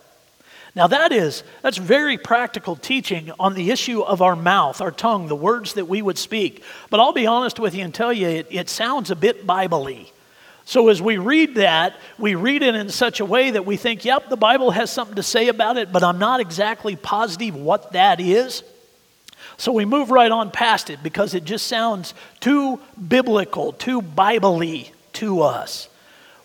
Now 0.75 0.87
that 0.87 1.11
is 1.11 1.43
that's 1.61 1.77
very 1.77 2.17
practical 2.17 2.75
teaching 2.75 3.31
on 3.39 3.55
the 3.55 3.71
issue 3.71 4.01
of 4.01 4.21
our 4.21 4.35
mouth, 4.35 4.79
our 4.79 4.91
tongue, 4.91 5.27
the 5.27 5.35
words 5.35 5.73
that 5.73 5.85
we 5.85 6.01
would 6.01 6.17
speak. 6.17 6.63
But 6.89 6.99
I'll 6.99 7.13
be 7.13 7.27
honest 7.27 7.59
with 7.59 7.75
you 7.75 7.83
and 7.83 7.93
tell 7.93 8.13
you 8.13 8.27
it, 8.27 8.47
it 8.49 8.69
sounds 8.69 9.11
a 9.11 9.15
bit 9.15 9.45
biblically. 9.45 10.11
So 10.63 10.87
as 10.89 11.01
we 11.01 11.17
read 11.17 11.55
that, 11.55 11.95
we 12.17 12.35
read 12.35 12.63
it 12.63 12.75
in 12.75 12.89
such 12.89 13.19
a 13.19 13.25
way 13.25 13.51
that 13.51 13.65
we 13.65 13.75
think, 13.75 14.05
yep, 14.05 14.29
the 14.29 14.37
Bible 14.37 14.71
has 14.71 14.91
something 14.91 15.15
to 15.15 15.23
say 15.23 15.49
about 15.49 15.77
it, 15.77 15.91
but 15.91 16.03
I'm 16.03 16.19
not 16.19 16.39
exactly 16.39 16.95
positive 16.95 17.55
what 17.55 17.91
that 17.91 18.19
is. 18.19 18.63
So 19.57 19.71
we 19.71 19.85
move 19.85 20.11
right 20.11 20.31
on 20.31 20.51
past 20.51 20.89
it 20.89 21.03
because 21.03 21.33
it 21.33 21.43
just 21.43 21.67
sounds 21.67 22.13
too 22.39 22.79
biblical, 23.07 23.73
too 23.73 24.01
biblically 24.01 24.93
to 25.13 25.41
us. 25.41 25.89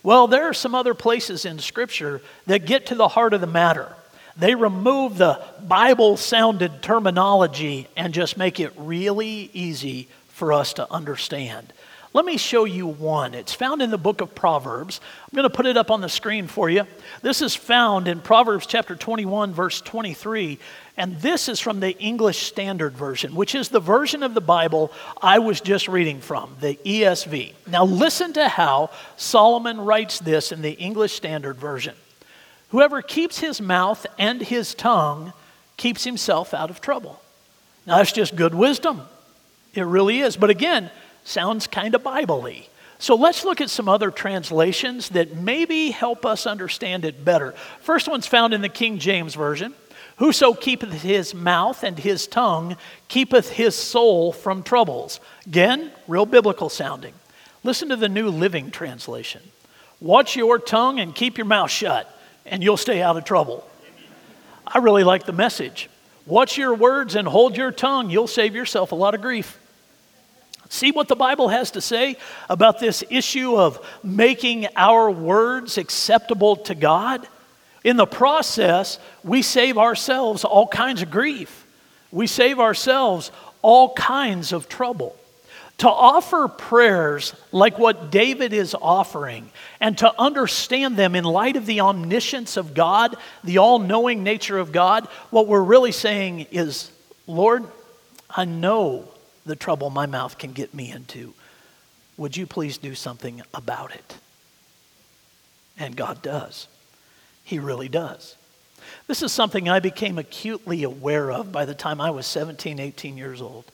Well, 0.03 0.27
there 0.27 0.49
are 0.49 0.53
some 0.53 0.75
other 0.75 0.93
places 0.93 1.45
in 1.45 1.59
Scripture 1.59 2.21
that 2.47 2.65
get 2.65 2.87
to 2.87 2.95
the 2.95 3.07
heart 3.07 3.33
of 3.33 3.41
the 3.41 3.47
matter. 3.47 3.95
They 4.37 4.53
remove 4.53 5.17
the 5.17 5.41
Bible 5.67 6.15
sounded 6.15 6.81
terminology 6.81 7.87
and 7.95 8.13
just 8.13 8.37
make 8.37 8.59
it 8.59 8.71
really 8.77 9.49
easy 9.53 10.07
for 10.29 10.53
us 10.53 10.73
to 10.73 10.91
understand. 10.91 11.73
Let 12.13 12.23
me 12.25 12.37
show 12.37 12.65
you 12.65 12.87
one. 12.87 13.33
It's 13.33 13.53
found 13.53 13.81
in 13.81 13.91
the 13.91 13.97
book 13.97 14.21
of 14.21 14.33
Proverbs. 14.33 15.01
I'm 15.23 15.35
going 15.35 15.49
to 15.49 15.55
put 15.55 15.65
it 15.65 15.75
up 15.75 15.91
on 15.91 16.01
the 16.01 16.09
screen 16.09 16.47
for 16.47 16.69
you. 16.69 16.85
This 17.21 17.41
is 17.41 17.55
found 17.55 18.07
in 18.07 18.21
Proverbs 18.21 18.65
chapter 18.65 18.95
21, 18.95 19.53
verse 19.53 19.81
23. 19.81 20.57
And 20.97 21.19
this 21.19 21.49
is 21.49 21.59
from 21.59 21.79
the 21.79 21.97
English 21.99 22.43
Standard 22.43 22.93
Version, 22.93 23.35
which 23.35 23.55
is 23.55 23.69
the 23.69 23.79
version 23.79 24.23
of 24.23 24.33
the 24.33 24.41
Bible 24.41 24.91
I 25.21 25.39
was 25.39 25.61
just 25.61 25.87
reading 25.87 26.21
from, 26.21 26.55
the 26.59 26.75
ESV. 26.85 27.53
Now, 27.67 27.85
listen 27.85 28.33
to 28.33 28.47
how 28.47 28.91
Solomon 29.15 29.81
writes 29.81 30.19
this 30.19 30.51
in 30.51 30.61
the 30.61 30.73
English 30.73 31.13
Standard 31.13 31.57
Version. 31.57 31.95
Whoever 32.69 33.01
keeps 33.01 33.39
his 33.39 33.61
mouth 33.61 34.05
and 34.19 34.41
his 34.41 34.73
tongue 34.73 35.33
keeps 35.77 36.03
himself 36.03 36.53
out 36.53 36.69
of 36.69 36.81
trouble. 36.81 37.21
Now, 37.85 37.97
that's 37.97 38.11
just 38.11 38.35
good 38.35 38.53
wisdom. 38.53 39.01
It 39.73 39.83
really 39.83 40.19
is. 40.19 40.35
But 40.35 40.49
again, 40.49 40.91
sounds 41.23 41.67
kind 41.67 41.95
of 41.95 42.03
Bible. 42.03 42.49
So 42.99 43.15
let's 43.15 43.45
look 43.45 43.61
at 43.61 43.69
some 43.69 43.87
other 43.87 44.11
translations 44.11 45.09
that 45.09 45.35
maybe 45.35 45.91
help 45.91 46.25
us 46.25 46.45
understand 46.45 47.05
it 47.05 47.23
better. 47.23 47.51
First 47.79 48.07
one's 48.09 48.27
found 48.27 48.53
in 48.53 48.61
the 48.61 48.69
King 48.69 48.97
James 48.97 49.35
Version. 49.35 49.73
Whoso 50.17 50.53
keepeth 50.53 51.03
his 51.03 51.35
mouth 51.35 51.83
and 51.83 51.97
his 51.97 52.25
tongue 52.25 52.75
keepeth 53.07 53.51
his 53.51 53.75
soul 53.75 54.31
from 54.31 54.63
troubles. 54.63 55.19
Again, 55.45 55.91
real 56.07 56.25
biblical 56.25 56.69
sounding. 56.69 57.13
Listen 57.63 57.89
to 57.89 57.95
the 57.95 58.09
New 58.09 58.29
Living 58.29 58.71
Translation. 58.71 59.43
Watch 60.01 60.35
your 60.35 60.57
tongue 60.57 60.99
and 60.99 61.13
keep 61.13 61.37
your 61.37 61.45
mouth 61.45 61.69
shut 61.69 62.16
and 62.47 62.63
you'll 62.63 62.77
stay 62.77 63.01
out 63.01 63.17
of 63.17 63.23
trouble. 63.23 63.67
I 64.65 64.79
really 64.79 65.03
like 65.03 65.25
the 65.25 65.33
message. 65.33 65.89
Watch 66.25 66.57
your 66.57 66.73
words 66.73 67.15
and 67.15 67.27
hold 67.27 67.55
your 67.55 67.71
tongue. 67.71 68.09
You'll 68.09 68.27
save 68.27 68.55
yourself 68.55 68.91
a 68.91 68.95
lot 68.95 69.15
of 69.15 69.21
grief. 69.21 69.57
See 70.69 70.91
what 70.91 71.07
the 71.07 71.15
Bible 71.15 71.47
has 71.47 71.71
to 71.71 71.81
say 71.81 72.17
about 72.49 72.79
this 72.79 73.03
issue 73.09 73.55
of 73.55 73.85
making 74.03 74.67
our 74.75 75.09
words 75.09 75.77
acceptable 75.77 76.57
to 76.57 76.75
God? 76.75 77.27
In 77.83 77.95
the 77.95 78.05
process, 78.05 78.99
we 79.23 79.41
save 79.41 79.77
ourselves 79.77 80.43
all 80.43 80.67
kinds 80.67 81.01
of 81.01 81.09
grief. 81.09 81.65
We 82.11 82.27
save 82.27 82.59
ourselves 82.59 83.31
all 83.61 83.93
kinds 83.93 84.51
of 84.51 84.67
trouble. 84.67 85.15
To 85.79 85.89
offer 85.89 86.47
prayers 86.47 87.33
like 87.51 87.77
what 87.77 88.09
David 88.09 88.51
is 88.51 88.75
offering 88.81 89.51
and 89.79 89.95
to 89.99 90.11
understand 90.19 90.97
them 90.97 91.15
in 91.15 91.23
light 91.23 91.55
of 91.55 91.67
the 91.67 91.81
omniscience 91.81 92.57
of 92.57 92.73
God, 92.73 93.15
the 93.43 93.59
all 93.59 93.77
knowing 93.77 94.23
nature 94.23 94.57
of 94.57 94.71
God, 94.71 95.07
what 95.29 95.47
we're 95.47 95.61
really 95.61 95.91
saying 95.91 96.47
is, 96.51 96.91
Lord, 97.27 97.63
I 98.29 98.45
know 98.45 99.07
the 99.45 99.55
trouble 99.55 99.91
my 99.91 100.07
mouth 100.07 100.39
can 100.39 100.51
get 100.51 100.73
me 100.73 100.91
into. 100.91 101.33
Would 102.17 102.35
you 102.35 102.47
please 102.47 102.79
do 102.79 102.95
something 102.95 103.43
about 103.53 103.93
it? 103.93 104.15
And 105.77 105.95
God 105.95 106.23
does. 106.23 106.67
He 107.43 107.59
really 107.59 107.87
does. 107.87 108.35
This 109.05 109.21
is 109.21 109.31
something 109.31 109.69
I 109.69 109.79
became 109.79 110.17
acutely 110.17 110.83
aware 110.83 111.31
of 111.31 111.51
by 111.51 111.65
the 111.65 111.75
time 111.75 112.01
I 112.01 112.09
was 112.09 112.25
17, 112.25 112.79
18 112.79 113.17
years 113.17 113.41
old. 113.41 113.65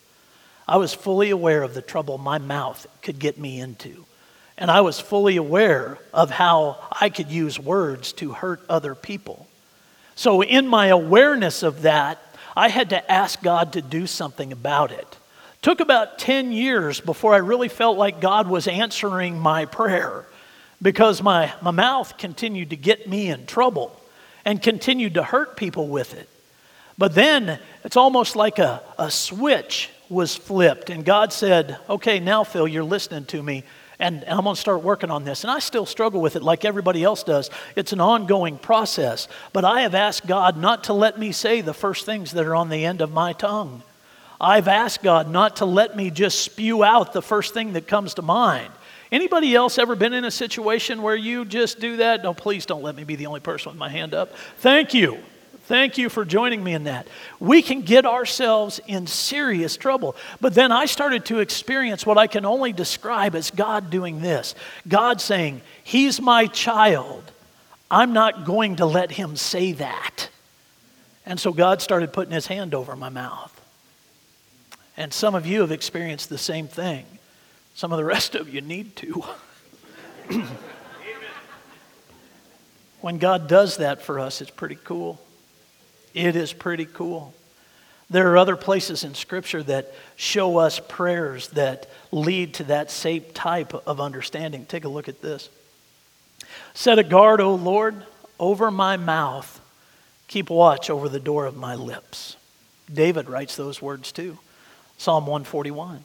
I 0.68 0.78
was 0.78 0.94
fully 0.94 1.30
aware 1.30 1.64
of 1.64 1.74
the 1.74 1.82
trouble 1.82 2.18
my 2.18 2.38
mouth 2.38 2.88
could 3.02 3.20
get 3.20 3.38
me 3.38 3.60
into. 3.60 4.06
And 4.58 4.70
I 4.70 4.82
was 4.82 5.00
fully 5.00 5.36
aware 5.38 5.98
of 6.14 6.30
how 6.30 6.78
I 6.92 7.10
could 7.10 7.32
use 7.32 7.60
words 7.60 8.14
to 8.14 8.34
hurt 8.34 8.62
other 8.70 8.96
people. 8.96 9.48
So, 10.16 10.42
in 10.42 10.68
my 10.68 10.88
awareness 10.88 11.64
of 11.64 11.82
that, 11.82 12.20
I 12.56 12.70
had 12.70 12.92
to 12.92 13.12
ask 13.12 13.42
God 13.42 13.74
to 13.74 13.82
do 13.82 14.06
something 14.06 14.52
about 14.52 14.92
it. 14.92 15.18
Took 15.64 15.80
about 15.80 16.20
10 16.20 16.52
years 16.52 17.00
before 17.00 17.34
I 17.34 17.38
really 17.38 17.68
felt 17.68 17.98
like 17.98 18.22
God 18.22 18.48
was 18.48 18.68
answering 18.68 19.40
my 19.40 19.66
prayer 19.66 20.26
because 20.82 21.24
my, 21.24 21.52
my 21.62 21.72
mouth 21.72 22.18
continued 22.18 22.70
to 22.70 22.76
get 22.76 23.10
me 23.10 23.30
in 23.30 23.48
trouble 23.48 24.00
and 24.46 24.62
continued 24.62 25.16
to 25.16 25.24
hurt 25.24 25.58
people 25.58 25.88
with 25.88 26.14
it. 26.14 26.30
But 26.98 27.16
then 27.16 27.60
it's 27.84 27.98
almost 27.98 28.36
like 28.36 28.60
a, 28.60 28.84
a 29.00 29.10
switch 29.10 29.90
was 30.10 30.36
flipped, 30.36 30.90
and 30.90 31.06
God 31.06 31.34
said, 31.34 31.78
Okay, 31.90 32.20
now, 32.20 32.44
Phil, 32.44 32.68
you're 32.68 32.84
listening 32.84 33.26
to 33.26 33.42
me, 33.42 33.64
and 34.00 34.24
I'm 34.28 34.44
going 34.44 34.56
to 34.56 34.60
start 34.60 34.84
working 34.84 35.12
on 35.12 35.24
this. 35.24 35.44
And 35.44 35.52
I 35.52 35.60
still 35.60 35.86
struggle 35.86 36.22
with 36.22 36.36
it 36.36 36.44
like 36.44 36.66
everybody 36.66 37.04
else 37.04 37.24
does. 37.24 37.50
It's 37.76 37.94
an 37.94 38.02
ongoing 38.02 38.58
process. 38.58 39.28
But 39.54 39.66
I 39.66 39.82
have 39.82 39.96
asked 39.96 40.28
God 40.28 40.58
not 40.58 40.86
to 40.86 40.94
let 40.94 41.18
me 41.18 41.32
say 41.32 41.62
the 41.62 41.74
first 41.74 42.06
things 42.06 42.32
that 42.32 42.46
are 42.46 42.56
on 42.56 42.70
the 42.70 42.86
end 42.86 43.02
of 43.02 43.12
my 43.12 43.34
tongue. 43.34 43.84
I've 44.42 44.68
asked 44.68 45.04
God 45.04 45.30
not 45.30 45.58
to 45.58 45.66
let 45.66 45.96
me 45.96 46.10
just 46.10 46.42
spew 46.42 46.84
out 46.84 47.14
the 47.14 47.22
first 47.22 47.54
thing 47.54 47.74
that 47.74 47.88
comes 47.88 48.16
to 48.16 48.22
mind. 48.22 48.72
Anybody 49.12 49.56
else 49.56 49.78
ever 49.78 49.96
been 49.96 50.14
in 50.14 50.26
a 50.26 50.32
situation 50.32 51.02
where 51.02 51.16
you 51.16 51.46
just 51.46 51.80
do 51.80 51.98
that? 51.98 52.24
No, 52.24 52.34
please 52.34 52.66
don't 52.66 52.82
let 52.82 52.96
me 52.96 53.04
be 53.04 53.16
the 53.16 53.28
only 53.28 53.40
person 53.40 53.72
with 53.72 53.78
my 53.78 53.90
hand 53.90 54.14
up. 54.14 54.36
Thank 54.58 54.94
you. 54.94 55.20
Thank 55.66 55.98
you 55.98 56.10
for 56.10 56.26
joining 56.26 56.62
me 56.62 56.74
in 56.74 56.84
that. 56.86 57.08
We 57.40 57.62
can 57.62 57.82
get 57.82 58.06
ourselves 58.06 58.82
in 58.86 59.08
serious 59.08 59.78
trouble. 59.78 60.16
But 60.42 60.56
then 60.56 60.74
I 60.74 60.86
started 60.86 61.26
to 61.26 61.40
experience 61.40 62.06
what 62.06 62.18
I 62.18 62.28
can 62.28 62.46
only 62.46 62.74
describe 62.74 63.34
as 63.34 63.50
God 63.50 63.90
doing 63.90 64.22
this 64.22 64.56
God 64.88 65.22
saying, 65.22 65.62
He's 65.84 66.20
my 66.20 66.48
child. 66.48 67.32
I'm 67.94 68.12
not 68.12 68.46
going 68.46 68.78
to 68.78 68.88
let 68.88 69.12
him 69.12 69.36
say 69.36 69.74
that. 69.74 70.30
And 71.28 71.40
so 71.40 71.54
God 71.54 71.80
started 71.80 72.12
putting 72.12 72.34
his 72.34 72.48
hand 72.48 72.74
over 72.74 72.96
my 72.96 73.10
mouth. 73.10 73.52
And 74.98 75.14
some 75.14 75.36
of 75.36 75.46
you 75.46 75.62
have 75.62 75.72
experienced 75.72 76.30
the 76.30 76.40
same 76.40 76.68
thing. 76.68 77.06
Some 77.76 77.92
of 77.92 77.98
the 77.98 78.04
rest 78.04 78.34
of 78.34 78.52
you 78.52 78.62
need 78.62 78.96
to. 78.96 79.24
when 83.02 83.20
God 83.20 83.48
does 83.48 83.78
that 83.78 84.02
for 84.02 84.20
us, 84.20 84.42
it's 84.42 84.50
pretty 84.50 84.80
cool. 84.84 85.22
It 86.14 86.36
is 86.36 86.54
pretty 86.54 86.86
cool. 86.86 87.34
There 88.10 88.32
are 88.32 88.38
other 88.38 88.56
places 88.56 89.04
in 89.04 89.16
Scripture 89.16 89.64
that 89.64 89.92
show 90.16 90.58
us 90.58 90.80
prayers 90.80 91.48
that 91.50 91.90
lead 92.12 92.54
to 92.56 92.66
that 92.66 92.92
same 92.92 93.24
type 93.34 93.74
of 93.88 94.00
understanding. 94.00 94.66
Take 94.66 94.86
a 94.86 94.90
look 94.90 95.08
at 95.08 95.22
this. 95.22 95.50
Set 96.74 97.00
a 97.00 97.04
guard, 97.04 97.42
O 97.42 97.56
Lord, 97.56 98.06
over 98.40 98.70
my 98.70 98.98
mouth. 98.98 99.60
Keep 100.28 100.50
watch 100.50 100.90
over 100.90 101.10
the 101.10 101.20
door 101.20 101.46
of 101.46 101.56
my 101.56 101.76
lips. 101.76 102.36
David 102.92 103.30
writes 103.30 103.56
those 103.56 103.82
words 103.82 104.12
too. 104.12 104.38
Psalm 104.98 105.26
141. 105.26 106.04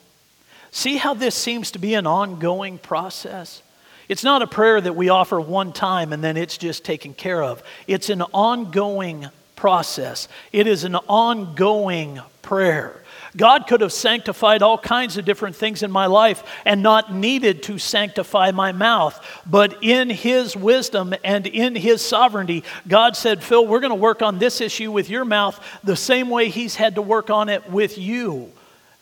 See 0.70 0.96
how 0.96 1.14
this 1.14 1.34
seems 1.34 1.70
to 1.72 1.78
be 1.78 1.94
an 1.94 2.06
ongoing 2.06 2.78
process? 2.78 3.62
It's 4.08 4.24
not 4.24 4.42
a 4.42 4.46
prayer 4.46 4.80
that 4.80 4.96
we 4.96 5.10
offer 5.10 5.40
one 5.40 5.72
time 5.72 6.12
and 6.12 6.24
then 6.24 6.36
it's 6.36 6.56
just 6.56 6.84
taken 6.84 7.12
care 7.12 7.42
of. 7.42 7.62
It's 7.86 8.08
an 8.08 8.22
ongoing 8.22 9.28
process, 9.58 10.28
it 10.52 10.68
is 10.68 10.84
an 10.84 10.94
ongoing 10.94 12.20
prayer. 12.42 13.02
God 13.36 13.66
could 13.66 13.80
have 13.82 13.92
sanctified 13.92 14.62
all 14.62 14.78
kinds 14.78 15.16
of 15.16 15.24
different 15.24 15.56
things 15.56 15.82
in 15.82 15.90
my 15.90 16.06
life 16.06 16.42
and 16.64 16.82
not 16.82 17.12
needed 17.12 17.64
to 17.64 17.78
sanctify 17.78 18.52
my 18.52 18.72
mouth. 18.72 19.22
But 19.44 19.82
in 19.82 20.10
His 20.10 20.56
wisdom 20.56 21.12
and 21.24 21.46
in 21.46 21.74
His 21.74 22.00
sovereignty, 22.00 22.64
God 22.86 23.16
said, 23.16 23.42
Phil, 23.42 23.66
we're 23.66 23.80
going 23.80 23.90
to 23.90 23.96
work 23.96 24.22
on 24.22 24.38
this 24.38 24.60
issue 24.60 24.90
with 24.92 25.10
your 25.10 25.24
mouth 25.24 25.62
the 25.84 25.96
same 25.96 26.30
way 26.30 26.48
He's 26.48 26.76
had 26.76 26.94
to 26.94 27.02
work 27.02 27.28
on 27.28 27.48
it 27.48 27.68
with 27.68 27.98
you 27.98 28.52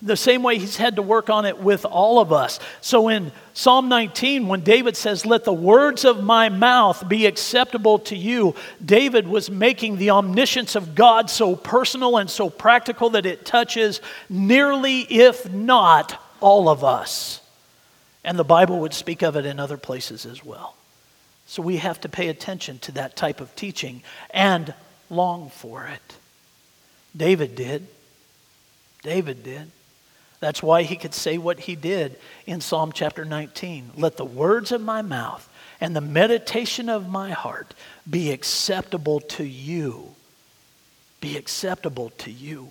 the 0.02 0.16
same 0.16 0.42
way 0.42 0.58
he's 0.58 0.76
had 0.76 0.96
to 0.96 1.02
work 1.02 1.30
on 1.30 1.46
it 1.46 1.58
with 1.58 1.86
all 1.86 2.20
of 2.20 2.30
us. 2.30 2.60
So 2.82 3.08
in 3.08 3.32
Psalm 3.54 3.88
19, 3.88 4.46
when 4.46 4.60
David 4.60 4.94
says, 4.94 5.24
Let 5.24 5.44
the 5.44 5.54
words 5.54 6.04
of 6.04 6.22
my 6.22 6.50
mouth 6.50 7.08
be 7.08 7.24
acceptable 7.24 7.98
to 8.00 8.16
you, 8.16 8.54
David 8.84 9.26
was 9.26 9.50
making 9.50 9.96
the 9.96 10.10
omniscience 10.10 10.74
of 10.76 10.94
God 10.94 11.30
so 11.30 11.56
personal 11.56 12.18
and 12.18 12.28
so 12.28 12.50
practical 12.50 13.10
that 13.10 13.24
it 13.24 13.46
touches 13.46 14.02
nearly, 14.28 15.00
if 15.00 15.50
not, 15.50 16.22
all 16.40 16.68
of 16.68 16.84
us. 16.84 17.40
And 18.22 18.38
the 18.38 18.44
Bible 18.44 18.80
would 18.80 18.92
speak 18.92 19.22
of 19.22 19.34
it 19.34 19.46
in 19.46 19.58
other 19.58 19.78
places 19.78 20.26
as 20.26 20.44
well. 20.44 20.74
So 21.46 21.62
we 21.62 21.78
have 21.78 22.00
to 22.02 22.08
pay 22.08 22.28
attention 22.28 22.80
to 22.80 22.92
that 22.92 23.16
type 23.16 23.40
of 23.40 23.54
teaching 23.56 24.02
and 24.30 24.74
long 25.08 25.48
for 25.48 25.86
it. 25.86 26.16
David 27.16 27.54
did. 27.54 27.86
David 29.02 29.42
did. 29.42 29.70
That's 30.40 30.62
why 30.62 30.83
he 30.83 30.97
could 30.97 31.14
say 31.14 31.38
what 31.38 31.61
he 31.61 31.76
did 31.76 32.19
in 32.47 32.61
Psalm 32.61 32.93
chapter 32.93 33.25
19. 33.25 33.93
Let 33.97 34.16
the 34.16 34.25
words 34.25 34.73
of 34.73 34.81
my 34.81 35.02
mouth 35.02 35.49
and 35.81 35.95
the 35.95 36.00
meditation 36.00 36.88
of 36.88 37.09
my 37.09 37.31
heart 37.31 37.75
be 38.09 38.31
acceptable 38.31 39.21
to 39.21 39.45
you. 39.45 40.14
Be 41.21 41.37
acceptable 41.37 42.11
to 42.19 42.31
you. 42.31 42.69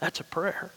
That's 0.00 0.20
a 0.20 0.24
prayer. 0.24 0.72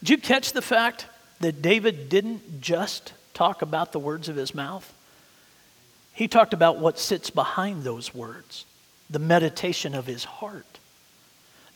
Did 0.00 0.10
you 0.10 0.18
catch 0.18 0.52
the 0.52 0.62
fact 0.62 1.06
that 1.40 1.62
David 1.62 2.08
didn't 2.08 2.60
just 2.60 3.12
talk 3.32 3.62
about 3.62 3.92
the 3.92 3.98
words 3.98 4.28
of 4.28 4.36
his 4.36 4.54
mouth? 4.54 4.92
He 6.12 6.28
talked 6.28 6.54
about 6.54 6.78
what 6.78 6.98
sits 6.98 7.30
behind 7.30 7.82
those 7.82 8.14
words, 8.14 8.66
the 9.10 9.18
meditation 9.18 9.94
of 9.94 10.06
his 10.06 10.24
heart. 10.24 10.73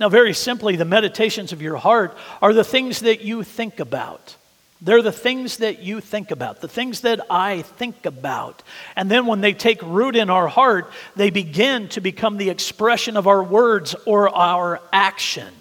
Now, 0.01 0.09
very 0.09 0.33
simply, 0.33 0.77
the 0.77 0.85
meditations 0.85 1.53
of 1.53 1.61
your 1.61 1.77
heart 1.77 2.17
are 2.41 2.53
the 2.53 2.65
things 2.65 3.01
that 3.01 3.21
you 3.21 3.43
think 3.43 3.81
about. 3.81 4.37
They're 4.81 5.03
the 5.03 5.11
things 5.11 5.57
that 5.57 5.81
you 5.81 6.01
think 6.01 6.31
about, 6.31 6.61
the 6.61 6.69
things 6.69 7.01
that 7.01 7.21
I 7.29 7.63
think 7.63 8.07
about. 8.07 8.63
And 8.95 9.11
then 9.11 9.27
when 9.27 9.41
they 9.41 9.53
take 9.53 9.83
root 9.83 10.15
in 10.15 10.31
our 10.31 10.47
heart, 10.47 10.93
they 11.17 11.31
begin 11.31 11.89
to 11.91 12.01
become 12.01 12.37
the 12.37 12.51
expression 12.51 13.17
of 13.17 13.27
our 13.27 13.43
words 13.43 13.97
or 14.07 14.29
our 14.29 14.81
actions. 14.93 15.58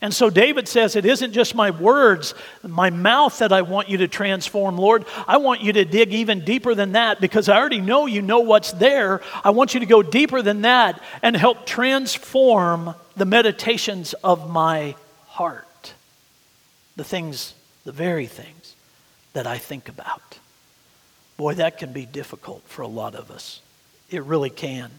And 0.00 0.12
so 0.12 0.28
David 0.28 0.68
says, 0.68 0.94
It 0.94 1.06
isn't 1.06 1.32
just 1.32 1.54
my 1.54 1.70
words, 1.70 2.34
my 2.62 2.90
mouth 2.90 3.38
that 3.38 3.52
I 3.52 3.62
want 3.62 3.88
you 3.88 3.98
to 3.98 4.08
transform, 4.08 4.76
Lord. 4.76 5.06
I 5.26 5.38
want 5.38 5.62
you 5.62 5.72
to 5.74 5.84
dig 5.84 6.12
even 6.12 6.44
deeper 6.44 6.74
than 6.74 6.92
that 6.92 7.20
because 7.20 7.48
I 7.48 7.56
already 7.56 7.80
know 7.80 8.06
you 8.06 8.22
know 8.22 8.40
what's 8.40 8.72
there. 8.72 9.22
I 9.42 9.50
want 9.50 9.74
you 9.74 9.80
to 9.80 9.86
go 9.86 10.02
deeper 10.02 10.42
than 10.42 10.62
that 10.62 11.02
and 11.22 11.36
help 11.36 11.66
transform 11.66 12.94
the 13.16 13.24
meditations 13.24 14.12
of 14.14 14.50
my 14.50 14.94
heart, 15.28 15.94
the 16.96 17.04
things, 17.04 17.54
the 17.84 17.92
very 17.92 18.26
things 18.26 18.74
that 19.32 19.46
I 19.46 19.58
think 19.58 19.88
about. 19.88 20.38
Boy, 21.36 21.54
that 21.54 21.78
can 21.78 21.92
be 21.92 22.06
difficult 22.06 22.62
for 22.66 22.82
a 22.82 22.86
lot 22.86 23.14
of 23.14 23.30
us. 23.30 23.60
It 24.10 24.22
really 24.24 24.50
can. 24.50 24.90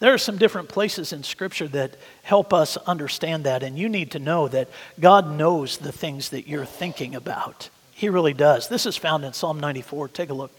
There 0.00 0.14
are 0.14 0.18
some 0.18 0.38
different 0.38 0.68
places 0.68 1.12
in 1.12 1.22
Scripture 1.22 1.68
that 1.68 1.96
help 2.22 2.52
us 2.52 2.76
understand 2.78 3.44
that, 3.44 3.62
and 3.62 3.78
you 3.78 3.88
need 3.88 4.12
to 4.12 4.18
know 4.18 4.48
that 4.48 4.68
God 4.98 5.30
knows 5.30 5.78
the 5.78 5.92
things 5.92 6.30
that 6.30 6.48
you're 6.48 6.64
thinking 6.64 7.14
about. 7.14 7.68
He 7.92 8.08
really 8.08 8.32
does. 8.32 8.68
This 8.68 8.86
is 8.86 8.96
found 8.96 9.24
in 9.24 9.32
Psalm 9.32 9.60
94. 9.60 10.08
Take 10.08 10.30
a 10.30 10.34
look. 10.34 10.52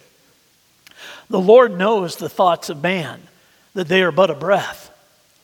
The 1.29 1.39
Lord 1.39 1.77
knows 1.77 2.15
the 2.15 2.29
thoughts 2.29 2.69
of 2.69 2.83
man, 2.83 3.21
that 3.73 3.87
they 3.87 4.03
are 4.03 4.11
but 4.11 4.29
a 4.29 4.35
breath. 4.35 4.91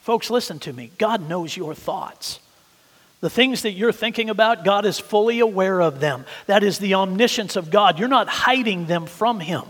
Folks, 0.01 0.29
listen 0.29 0.59
to 0.59 0.73
me. 0.73 0.91
God 0.97 1.27
knows 1.27 1.57
your 1.57 1.73
thoughts. 1.73 2.39
The 3.19 3.29
things 3.29 3.63
that 3.63 3.71
you're 3.71 3.91
thinking 3.91 4.29
about, 4.29 4.63
God 4.63 4.85
is 4.85 4.99
fully 4.99 5.39
aware 5.39 5.81
of 5.81 5.99
them. 5.99 6.25
That 6.45 6.63
is 6.63 6.77
the 6.77 6.93
omniscience 6.93 7.55
of 7.55 7.71
God. 7.71 7.97
You're 7.97 8.07
not 8.07 8.27
hiding 8.27 8.85
them 8.85 9.07
from 9.07 9.39
Him. 9.39 9.63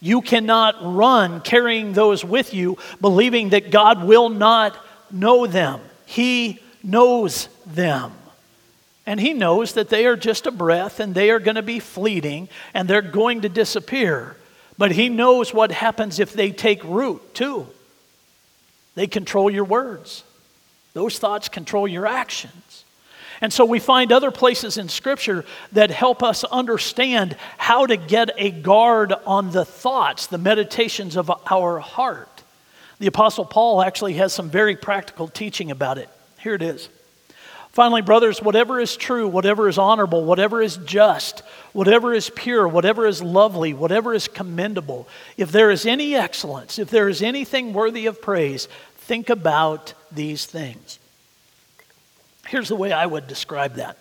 You 0.00 0.20
cannot 0.20 0.76
run 0.80 1.40
carrying 1.40 1.92
those 1.92 2.24
with 2.24 2.52
you, 2.52 2.78
believing 3.00 3.50
that 3.50 3.70
God 3.70 4.04
will 4.04 4.28
not 4.28 4.76
know 5.10 5.46
them. 5.46 5.80
He 6.04 6.60
knows 6.82 7.48
them. 7.66 8.12
And 9.06 9.20
He 9.20 9.32
knows 9.32 9.74
that 9.74 9.88
they 9.88 10.06
are 10.06 10.16
just 10.16 10.46
a 10.46 10.50
breath 10.50 11.00
and 11.00 11.14
they 11.14 11.30
are 11.30 11.38
going 11.38 11.54
to 11.54 11.62
be 11.62 11.78
fleeting 11.78 12.48
and 12.74 12.88
they're 12.88 13.02
going 13.02 13.42
to 13.42 13.48
disappear. 13.48 14.36
But 14.76 14.92
He 14.92 15.08
knows 15.08 15.54
what 15.54 15.72
happens 15.72 16.18
if 16.18 16.32
they 16.32 16.50
take 16.50 16.82
root, 16.84 17.34
too. 17.34 17.66
They 18.94 19.06
control 19.06 19.50
your 19.50 19.64
words, 19.64 20.24
those 20.94 21.18
thoughts 21.18 21.48
control 21.48 21.86
your 21.86 22.06
actions. 22.06 22.52
And 23.40 23.52
so 23.52 23.64
we 23.64 23.78
find 23.78 24.12
other 24.12 24.30
places 24.30 24.78
in 24.78 24.88
Scripture 24.88 25.44
that 25.72 25.90
help 25.90 26.22
us 26.22 26.44
understand 26.44 27.36
how 27.58 27.86
to 27.86 27.96
get 27.96 28.30
a 28.36 28.50
guard 28.50 29.12
on 29.26 29.50
the 29.50 29.64
thoughts, 29.64 30.26
the 30.26 30.38
meditations 30.38 31.16
of 31.16 31.30
our 31.50 31.78
heart. 31.78 32.42
The 32.98 33.08
Apostle 33.08 33.44
Paul 33.44 33.82
actually 33.82 34.14
has 34.14 34.32
some 34.32 34.48
very 34.48 34.74
practical 34.74 35.28
teaching 35.28 35.70
about 35.70 35.98
it. 35.98 36.08
Here 36.38 36.54
it 36.54 36.62
is. 36.62 36.88
Finally, 37.76 38.00
brothers, 38.00 38.40
whatever 38.40 38.80
is 38.80 38.96
true, 38.96 39.28
whatever 39.28 39.68
is 39.68 39.76
honorable, 39.76 40.24
whatever 40.24 40.62
is 40.62 40.78
just, 40.78 41.40
whatever 41.74 42.14
is 42.14 42.30
pure, 42.30 42.66
whatever 42.66 43.06
is 43.06 43.22
lovely, 43.22 43.74
whatever 43.74 44.14
is 44.14 44.28
commendable, 44.28 45.06
if 45.36 45.52
there 45.52 45.70
is 45.70 45.84
any 45.84 46.14
excellence, 46.14 46.78
if 46.78 46.88
there 46.88 47.06
is 47.06 47.20
anything 47.20 47.74
worthy 47.74 48.06
of 48.06 48.22
praise, 48.22 48.66
think 48.96 49.28
about 49.28 49.92
these 50.10 50.46
things. 50.46 50.98
Here's 52.48 52.68
the 52.68 52.76
way 52.76 52.92
I 52.92 53.06
would 53.06 53.26
describe 53.26 53.74
that. 53.74 53.98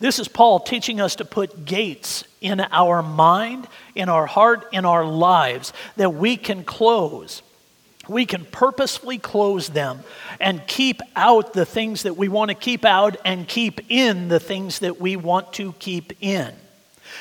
This 0.00 0.18
is 0.18 0.28
Paul 0.28 0.60
teaching 0.60 1.00
us 1.00 1.16
to 1.16 1.24
put 1.24 1.64
gates 1.64 2.24
in 2.40 2.60
our 2.60 3.02
mind, 3.02 3.66
in 3.94 4.08
our 4.08 4.26
heart, 4.26 4.68
in 4.72 4.84
our 4.84 5.04
lives 5.04 5.72
that 5.96 6.14
we 6.14 6.36
can 6.36 6.64
close 6.64 7.42
we 8.08 8.24
can 8.24 8.44
purposefully 8.46 9.18
close 9.18 9.68
them 9.68 10.00
and 10.40 10.66
keep 10.66 11.00
out 11.14 11.52
the 11.52 11.66
things 11.66 12.04
that 12.04 12.16
we 12.16 12.28
want 12.28 12.48
to 12.48 12.54
keep 12.54 12.84
out 12.84 13.16
and 13.24 13.46
keep 13.46 13.80
in 13.90 14.28
the 14.28 14.40
things 14.40 14.80
that 14.80 15.00
we 15.00 15.16
want 15.16 15.52
to 15.54 15.72
keep 15.74 16.14
in. 16.20 16.52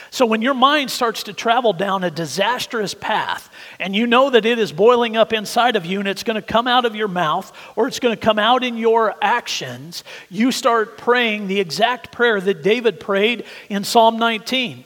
So 0.09 0.25
when 0.25 0.41
your 0.41 0.53
mind 0.53 0.91
starts 0.91 1.23
to 1.23 1.33
travel 1.33 1.73
down 1.73 2.03
a 2.03 2.11
disastrous 2.11 2.93
path 2.93 3.49
and 3.79 3.95
you 3.95 4.07
know 4.07 4.29
that 4.29 4.45
it 4.45 4.59
is 4.59 4.71
boiling 4.71 5.17
up 5.17 5.33
inside 5.33 5.75
of 5.75 5.85
you 5.85 5.99
and 5.99 6.07
it's 6.07 6.23
going 6.23 6.35
to 6.35 6.41
come 6.41 6.67
out 6.67 6.85
of 6.85 6.95
your 6.95 7.07
mouth 7.07 7.51
or 7.75 7.87
it's 7.87 7.99
going 7.99 8.15
to 8.15 8.21
come 8.21 8.39
out 8.39 8.63
in 8.63 8.77
your 8.77 9.15
actions, 9.21 10.03
you 10.29 10.51
start 10.51 10.97
praying 10.97 11.47
the 11.47 11.59
exact 11.59 12.11
prayer 12.11 12.39
that 12.41 12.63
David 12.63 12.99
prayed 12.99 13.45
in 13.69 13.83
Psalm 13.83 14.17
19. 14.17 14.83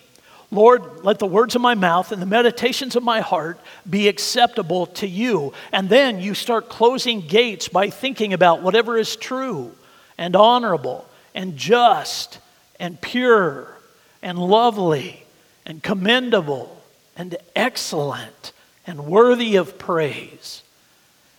Lord, 0.51 1.05
let 1.05 1.17
the 1.19 1.25
words 1.25 1.55
of 1.55 1.61
my 1.61 1.75
mouth 1.75 2.11
and 2.11 2.21
the 2.21 2.25
meditations 2.25 2.97
of 2.97 3.03
my 3.03 3.21
heart 3.21 3.57
be 3.89 4.09
acceptable 4.09 4.85
to 4.87 5.07
you. 5.07 5.53
And 5.71 5.89
then 5.89 6.19
you 6.19 6.33
start 6.33 6.67
closing 6.67 7.21
gates 7.21 7.69
by 7.69 7.89
thinking 7.89 8.33
about 8.33 8.61
whatever 8.61 8.97
is 8.97 9.15
true 9.15 9.71
and 10.17 10.35
honorable 10.35 11.07
and 11.33 11.55
just 11.55 12.39
and 12.79 12.99
pure 12.99 13.77
and 14.21 14.37
lovely 14.37 15.23
and 15.65 15.81
commendable 15.81 16.81
and 17.15 17.35
excellent 17.55 18.53
and 18.85 19.05
worthy 19.05 19.55
of 19.55 19.77
praise. 19.77 20.63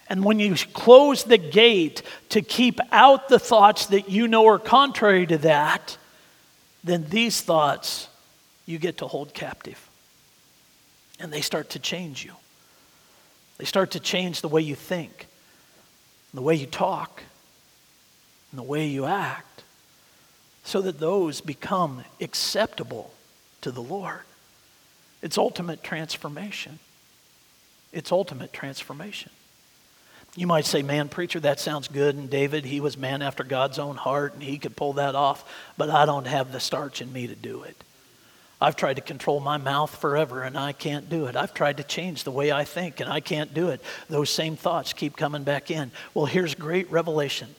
And 0.08 0.24
when 0.24 0.38
you 0.38 0.54
close 0.74 1.24
the 1.24 1.38
gate 1.38 2.02
to 2.30 2.42
keep 2.42 2.80
out 2.90 3.28
the 3.28 3.38
thoughts 3.38 3.86
that 3.86 4.10
you 4.10 4.28
know 4.28 4.46
are 4.46 4.58
contrary 4.58 5.26
to 5.26 5.38
that, 5.38 5.96
then 6.84 7.06
these 7.08 7.40
thoughts 7.40 8.08
you 8.66 8.78
get 8.78 8.98
to 8.98 9.06
hold 9.06 9.32
captive. 9.32 9.88
And 11.18 11.32
they 11.32 11.40
start 11.40 11.70
to 11.70 11.78
change 11.78 12.24
you. 12.24 12.32
They 13.58 13.64
start 13.64 13.92
to 13.92 14.00
change 14.00 14.40
the 14.40 14.48
way 14.48 14.60
you 14.60 14.74
think, 14.74 15.26
the 16.34 16.42
way 16.42 16.56
you 16.56 16.66
talk, 16.66 17.22
and 18.50 18.58
the 18.58 18.64
way 18.64 18.86
you 18.86 19.04
act 19.04 19.62
so 20.64 20.80
that 20.80 20.98
those 20.98 21.40
become 21.40 22.04
acceptable 22.20 23.12
to 23.62 23.70
the 23.70 23.82
Lord. 23.82 24.20
It's 25.22 25.38
ultimate 25.38 25.82
transformation. 25.82 26.78
It's 27.92 28.10
ultimate 28.10 28.52
transformation. 28.52 29.30
You 30.34 30.46
might 30.46 30.64
say, 30.64 30.82
man, 30.82 31.08
preacher, 31.08 31.40
that 31.40 31.60
sounds 31.60 31.88
good. 31.88 32.16
And 32.16 32.30
David, 32.30 32.64
he 32.64 32.80
was 32.80 32.96
man 32.96 33.20
after 33.20 33.44
God's 33.44 33.78
own 33.78 33.96
heart 33.96 34.34
and 34.34 34.42
he 34.42 34.58
could 34.58 34.76
pull 34.76 34.94
that 34.94 35.14
off, 35.14 35.44
but 35.76 35.90
I 35.90 36.06
don't 36.06 36.26
have 36.26 36.52
the 36.52 36.60
starch 36.60 37.02
in 37.02 37.12
me 37.12 37.26
to 37.26 37.34
do 37.34 37.64
it. 37.64 37.76
I've 38.58 38.76
tried 38.76 38.94
to 38.94 39.02
control 39.02 39.40
my 39.40 39.58
mouth 39.58 39.94
forever 39.94 40.42
and 40.42 40.56
I 40.56 40.72
can't 40.72 41.10
do 41.10 41.26
it. 41.26 41.36
I've 41.36 41.52
tried 41.52 41.78
to 41.78 41.82
change 41.82 42.24
the 42.24 42.30
way 42.30 42.52
I 42.52 42.64
think 42.64 43.00
and 43.00 43.10
I 43.10 43.20
can't 43.20 43.52
do 43.52 43.68
it. 43.68 43.82
Those 44.08 44.30
same 44.30 44.56
thoughts 44.56 44.92
keep 44.92 45.16
coming 45.16 45.42
back 45.42 45.70
in. 45.70 45.90
Well, 46.14 46.26
here's 46.26 46.54
great 46.54 46.90
revelation. 46.90 47.54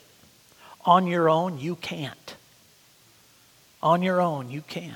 On 0.85 1.05
your 1.05 1.29
own, 1.29 1.59
you 1.59 1.75
can't. 1.75 2.32
On 3.83 4.01
your 4.01 4.21
own, 4.21 4.49
you 4.49 4.61
can't. 4.61 4.95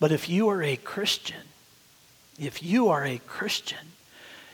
But 0.00 0.10
if 0.10 0.28
you 0.28 0.48
are 0.48 0.62
a 0.62 0.76
Christian, 0.76 1.46
if 2.38 2.60
you 2.60 2.88
are 2.88 3.06
a 3.06 3.20
Christian, 3.26 3.92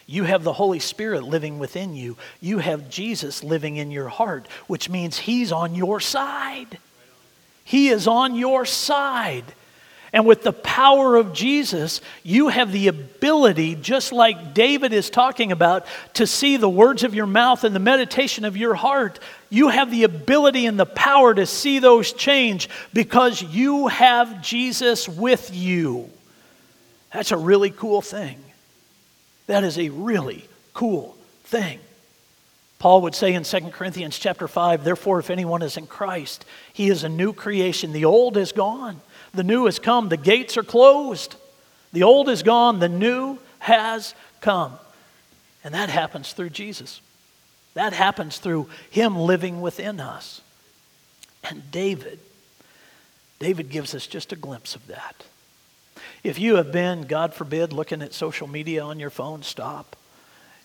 you 0.06 0.24
have 0.24 0.44
the 0.44 0.52
Holy 0.52 0.78
Spirit 0.78 1.22
living 1.22 1.58
within 1.58 1.96
you. 1.96 2.18
You 2.40 2.58
have 2.58 2.90
Jesus 2.90 3.42
living 3.42 3.76
in 3.76 3.90
your 3.90 4.08
heart, 4.08 4.46
which 4.66 4.90
means 4.90 5.18
He's 5.18 5.50
on 5.50 5.74
your 5.74 6.00
side. 6.00 6.78
He 7.64 7.88
is 7.88 8.06
on 8.06 8.34
your 8.34 8.66
side. 8.66 9.44
And 10.12 10.24
with 10.24 10.42
the 10.42 10.52
power 10.52 11.16
of 11.16 11.34
Jesus, 11.34 12.00
you 12.22 12.48
have 12.48 12.72
the 12.72 12.88
ability, 12.88 13.74
just 13.74 14.12
like 14.12 14.54
David 14.54 14.92
is 14.92 15.10
talking 15.10 15.52
about, 15.52 15.86
to 16.14 16.26
see 16.26 16.56
the 16.56 16.68
words 16.68 17.04
of 17.04 17.14
your 17.14 17.26
mouth 17.26 17.62
and 17.64 17.74
the 17.74 17.80
meditation 17.80 18.44
of 18.46 18.56
your 18.56 18.74
heart. 18.74 19.18
You 19.50 19.68
have 19.68 19.90
the 19.90 20.04
ability 20.04 20.64
and 20.64 20.80
the 20.80 20.86
power 20.86 21.34
to 21.34 21.44
see 21.44 21.78
those 21.78 22.12
change 22.12 22.70
because 22.94 23.42
you 23.42 23.88
have 23.88 24.42
Jesus 24.42 25.08
with 25.08 25.54
you. 25.54 26.08
That's 27.12 27.32
a 27.32 27.36
really 27.36 27.70
cool 27.70 28.00
thing. 28.00 28.42
That 29.46 29.64
is 29.64 29.78
a 29.78 29.90
really 29.90 30.46
cool 30.72 31.16
thing. 31.44 31.80
Paul 32.78 33.02
would 33.02 33.14
say 33.14 33.34
in 33.34 33.42
2 33.42 33.60
Corinthians 33.70 34.18
chapter 34.18 34.46
5, 34.46 34.84
therefore, 34.84 35.18
if 35.18 35.30
anyone 35.30 35.62
is 35.62 35.76
in 35.76 35.86
Christ, 35.86 36.44
he 36.72 36.88
is 36.88 37.02
a 37.02 37.08
new 37.08 37.32
creation. 37.32 37.92
The 37.92 38.04
old 38.04 38.36
is 38.36 38.52
gone. 38.52 39.00
The 39.38 39.44
new 39.44 39.66
has 39.66 39.78
come. 39.78 40.08
The 40.08 40.16
gates 40.16 40.56
are 40.56 40.64
closed. 40.64 41.36
The 41.92 42.02
old 42.02 42.28
is 42.28 42.42
gone. 42.42 42.80
The 42.80 42.88
new 42.88 43.38
has 43.60 44.16
come. 44.40 44.72
And 45.62 45.74
that 45.74 45.90
happens 45.90 46.32
through 46.32 46.50
Jesus. 46.50 47.00
That 47.74 47.92
happens 47.92 48.38
through 48.38 48.68
Him 48.90 49.16
living 49.16 49.60
within 49.60 50.00
us. 50.00 50.40
And 51.44 51.70
David, 51.70 52.18
David 53.38 53.70
gives 53.70 53.94
us 53.94 54.08
just 54.08 54.32
a 54.32 54.36
glimpse 54.36 54.74
of 54.74 54.88
that. 54.88 55.24
If 56.24 56.40
you 56.40 56.56
have 56.56 56.72
been, 56.72 57.02
God 57.02 57.32
forbid, 57.32 57.72
looking 57.72 58.02
at 58.02 58.14
social 58.14 58.48
media 58.48 58.82
on 58.82 58.98
your 58.98 59.08
phone, 59.08 59.44
stop. 59.44 59.94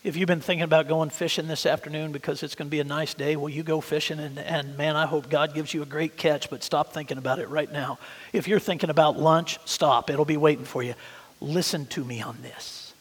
If 0.04 0.18
you've 0.18 0.28
been 0.28 0.42
thinking 0.42 0.66
about 0.66 0.90
going 0.90 1.10
fishing 1.10 1.48
this 1.48 1.66
afternoon 1.66 2.12
because 2.12 2.44
it's 2.44 2.56
going 2.56 2.68
to 2.68 2.72
be 2.72 2.82
a 2.82 2.84
nice 2.84 3.14
day, 3.14 3.38
well, 3.38 3.48
you 3.48 3.64
go 3.64 3.80
fishing, 3.80 4.20
and, 4.20 4.38
and 4.38 4.78
man, 4.78 4.98
I 4.98 5.06
hope 5.06 5.30
God 5.30 5.54
gives 5.54 5.74
you 5.74 5.82
a 5.82 5.86
great 5.86 6.18
catch, 6.18 6.50
but 6.50 6.62
stop 6.62 6.92
thinking 6.92 7.18
about 7.18 7.40
it 7.40 7.48
right 7.48 7.72
now. 7.72 8.00
If 8.34 8.50
you're 8.50 8.60
thinking 8.60 8.90
about 8.90 9.18
lunch, 9.18 9.60
stop. 9.64 10.10
It'll 10.10 10.26
be 10.26 10.36
waiting 10.36 10.66
for 10.66 10.84
you. 10.84 10.96
Listen 11.40 11.86
to 11.88 12.04
me 12.04 12.22
on 12.22 12.38
this. 12.42 12.94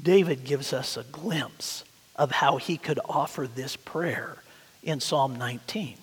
David 0.00 0.44
gives 0.44 0.72
us 0.72 0.96
a 0.96 1.04
glimpse 1.04 1.84
of 2.16 2.30
how 2.30 2.56
he 2.56 2.78
could 2.78 3.00
offer 3.06 3.46
this 3.46 3.76
prayer 3.76 4.38
in 4.82 5.00
Psalm 5.00 5.36
19. 5.36 5.98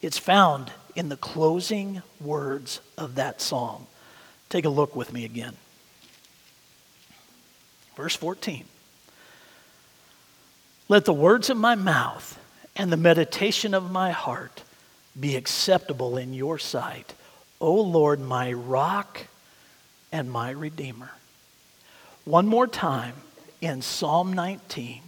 It's 0.00 0.18
found 0.18 0.72
in 0.94 1.10
the 1.10 1.16
closing 1.16 2.00
words 2.22 2.80
of 2.96 3.16
that 3.16 3.42
psalm. 3.42 3.86
Take 4.48 4.64
a 4.64 4.70
look 4.70 4.96
with 4.96 5.12
me 5.12 5.26
again. 5.26 5.56
Verse 7.96 8.16
14. 8.16 8.64
Let 10.88 11.04
the 11.04 11.12
words 11.12 11.50
of 11.50 11.56
my 11.56 11.74
mouth 11.74 12.38
and 12.76 12.92
the 12.92 12.96
meditation 12.96 13.74
of 13.74 13.90
my 13.90 14.12
heart 14.12 14.62
be 15.18 15.34
acceptable 15.34 16.16
in 16.16 16.32
your 16.32 16.58
sight, 16.58 17.14
O 17.60 17.74
Lord, 17.74 18.20
my 18.20 18.52
rock 18.52 19.26
and 20.12 20.30
my 20.30 20.50
redeemer. 20.50 21.10
One 22.24 22.46
more 22.46 22.66
time 22.66 23.14
in 23.60 23.82
Psalm 23.82 24.32
19, 24.32 25.02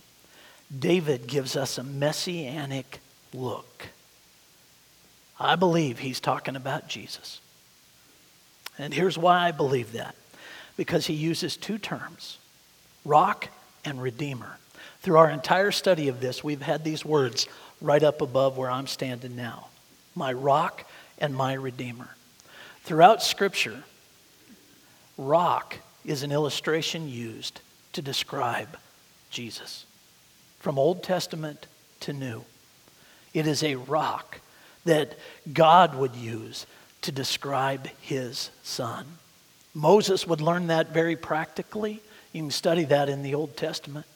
David 0.77 1.27
gives 1.27 1.57
us 1.57 1.79
a 1.79 1.85
messianic 1.85 3.01
look. 3.33 3.89
I 5.39 5.55
believe 5.55 6.01
he's 6.01 6.21
talking 6.21 6.57
about 6.57 6.89
Jesus. 6.89 7.41
And 8.79 8.93
here's 8.93 9.19
why 9.19 9.47
I 9.47 9.53
believe 9.53 9.93
that 9.93 10.17
because 10.77 11.07
he 11.07 11.15
uses 11.15 11.57
two 11.57 11.79
terms 11.79 12.39
rock 13.05 13.49
and 13.85 14.03
redeemer. 14.03 14.59
Through 15.01 15.19
our 15.19 15.31
entire 15.31 15.71
study 15.71 16.09
of 16.09 16.21
this, 16.21 16.43
we've 16.43 16.63
had 16.63 16.85
these 16.85 17.05
words 17.05 17.47
right 17.81 18.03
up 18.03 18.21
above 18.21 18.57
where 18.57 18.71
I'm 18.71 18.87
standing 18.87 19.37
now 19.37 19.69
my 20.15 20.33
rock 20.33 20.85
and 21.19 21.33
my 21.35 21.53
redeemer. 21.53 22.09
Throughout 22.83 23.23
Scripture, 23.23 23.85
rock 25.17 25.77
is 26.05 26.25
an 26.25 26.33
illustration 26.33 27.09
used 27.09 27.61
to 27.93 28.03
describe 28.03 28.77
Jesus, 29.31 29.87
from 30.59 30.79
Old 30.79 31.05
Testament 31.05 31.67
to 32.01 32.13
New. 32.13 32.45
It 33.33 33.47
is 33.47 33.63
a 33.63 33.77
rock 33.77 34.41
that 34.85 35.17
God 35.53 35.95
would 35.95 36.17
use 36.17 36.67
to 37.03 37.13
describe 37.13 37.87
his 38.01 38.51
son. 38.63 39.07
Moses 39.75 40.27
would 40.27 40.41
learn 40.41 40.67
that 40.69 40.93
very 40.93 41.15
practically. 41.15 42.01
You 42.33 42.43
can 42.43 42.51
study 42.51 42.85
that 42.87 43.09
in 43.09 43.23
the 43.23 43.35
Old 43.35 43.57
Testament. 43.57 44.07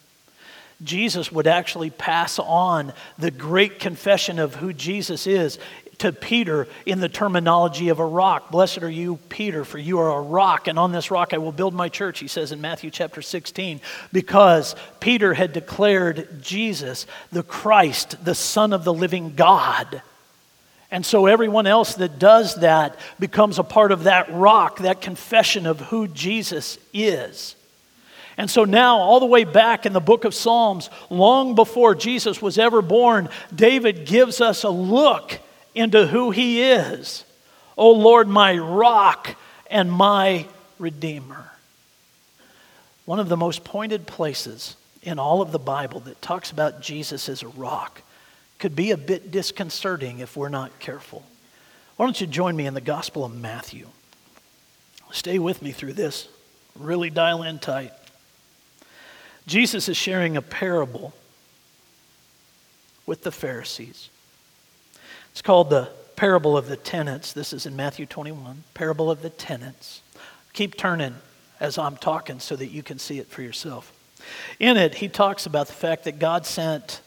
Jesus 0.83 1.31
would 1.31 1.47
actually 1.47 1.89
pass 1.89 2.39
on 2.39 2.93
the 3.17 3.31
great 3.31 3.79
confession 3.79 4.39
of 4.39 4.55
who 4.55 4.73
Jesus 4.73 5.27
is 5.27 5.59
to 5.99 6.11
Peter 6.11 6.67
in 6.85 6.99
the 6.99 7.07
terminology 7.07 7.89
of 7.89 7.99
a 7.99 8.05
rock. 8.05 8.51
Blessed 8.51 8.83
are 8.83 8.89
you, 8.89 9.17
Peter, 9.29 9.63
for 9.63 9.77
you 9.77 9.99
are 9.99 10.17
a 10.17 10.21
rock, 10.21 10.67
and 10.67 10.77
on 10.77 10.91
this 10.91 11.11
rock 11.11 11.33
I 11.33 11.37
will 11.37 11.51
build 11.51 11.73
my 11.73 11.87
church, 11.87 12.19
he 12.19 12.27
says 12.27 12.51
in 12.51 12.61
Matthew 12.61 12.89
chapter 12.89 13.21
16, 13.21 13.79
because 14.11 14.75
Peter 14.99 15.33
had 15.33 15.53
declared 15.53 16.41
Jesus 16.41 17.05
the 17.31 17.43
Christ, 17.43 18.23
the 18.25 18.35
Son 18.35 18.73
of 18.73 18.83
the 18.83 18.93
living 18.93 19.35
God. 19.35 20.01
And 20.91 21.05
so 21.05 21.25
everyone 21.25 21.67
else 21.67 21.95
that 21.95 22.19
does 22.19 22.55
that 22.55 22.99
becomes 23.19 23.57
a 23.57 23.63
part 23.63 23.91
of 23.91 24.03
that 24.03 24.31
rock, 24.31 24.79
that 24.79 25.01
confession 25.01 25.65
of 25.65 25.79
who 25.79 26.07
Jesus 26.07 26.77
is. 26.93 27.55
And 28.37 28.49
so 28.49 28.65
now, 28.65 28.97
all 28.97 29.19
the 29.19 29.25
way 29.25 29.43
back 29.43 29.85
in 29.85 29.93
the 29.93 29.99
book 29.99 30.25
of 30.25 30.33
Psalms, 30.33 30.89
long 31.09 31.55
before 31.55 31.93
Jesus 31.93 32.41
was 32.41 32.57
ever 32.57 32.81
born, 32.81 33.29
David 33.53 34.05
gives 34.05 34.41
us 34.41 34.63
a 34.63 34.69
look 34.69 35.39
into 35.75 36.07
who 36.07 36.31
he 36.31 36.61
is. 36.63 37.25
O 37.77 37.91
Lord, 37.91 38.27
my 38.27 38.57
rock 38.57 39.35
and 39.69 39.91
my 39.91 40.47
redeemer. 40.79 41.51
One 43.05 43.19
of 43.19 43.29
the 43.29 43.37
most 43.37 43.63
pointed 43.63 44.07
places 44.07 44.77
in 45.01 45.19
all 45.19 45.41
of 45.41 45.51
the 45.51 45.59
Bible 45.59 45.99
that 46.01 46.21
talks 46.21 46.51
about 46.51 46.81
Jesus 46.81 47.27
as 47.27 47.43
a 47.43 47.47
rock 47.49 48.01
could 48.59 48.75
be 48.75 48.91
a 48.91 48.97
bit 48.97 49.29
disconcerting 49.31 50.19
if 50.19 50.37
we're 50.37 50.49
not 50.49 50.79
careful. 50.79 51.23
Why 51.97 52.05
don't 52.05 52.19
you 52.19 52.27
join 52.27 52.55
me 52.55 52.65
in 52.65 52.73
the 52.73 52.81
Gospel 52.81 53.25
of 53.25 53.35
Matthew? 53.35 53.87
Stay 55.11 55.37
with 55.37 55.61
me 55.61 55.71
through 55.71 55.93
this. 55.93 56.27
Really 56.75 57.09
dial 57.09 57.43
in 57.43 57.59
tight. 57.59 57.91
Jesus 59.45 59.89
is 59.89 59.97
sharing 59.97 60.37
a 60.37 60.41
parable 60.41 61.13
with 63.05 63.23
the 63.23 63.31
Pharisees. 63.31 64.09
It's 65.31 65.41
called 65.41 65.69
the 65.69 65.89
parable 66.15 66.55
of 66.55 66.67
the 66.67 66.77
tenants. 66.77 67.33
This 67.33 67.53
is 67.53 67.65
in 67.65 67.75
Matthew 67.75 68.05
21, 68.05 68.63
parable 68.73 69.11
of 69.11 69.21
the 69.21 69.29
tenants. 69.29 70.01
Keep 70.53 70.77
turning 70.77 71.15
as 71.59 71.77
I'm 71.77 71.97
talking 71.97 72.39
so 72.39 72.55
that 72.55 72.67
you 72.67 72.83
can 72.83 72.99
see 72.99 73.19
it 73.19 73.27
for 73.27 73.41
yourself. 73.41 73.91
In 74.59 74.77
it, 74.77 74.95
he 74.95 75.09
talks 75.09 75.45
about 75.45 75.67
the 75.67 75.73
fact 75.73 76.05
that 76.05 76.19
God 76.19 76.45
sent, 76.45 77.01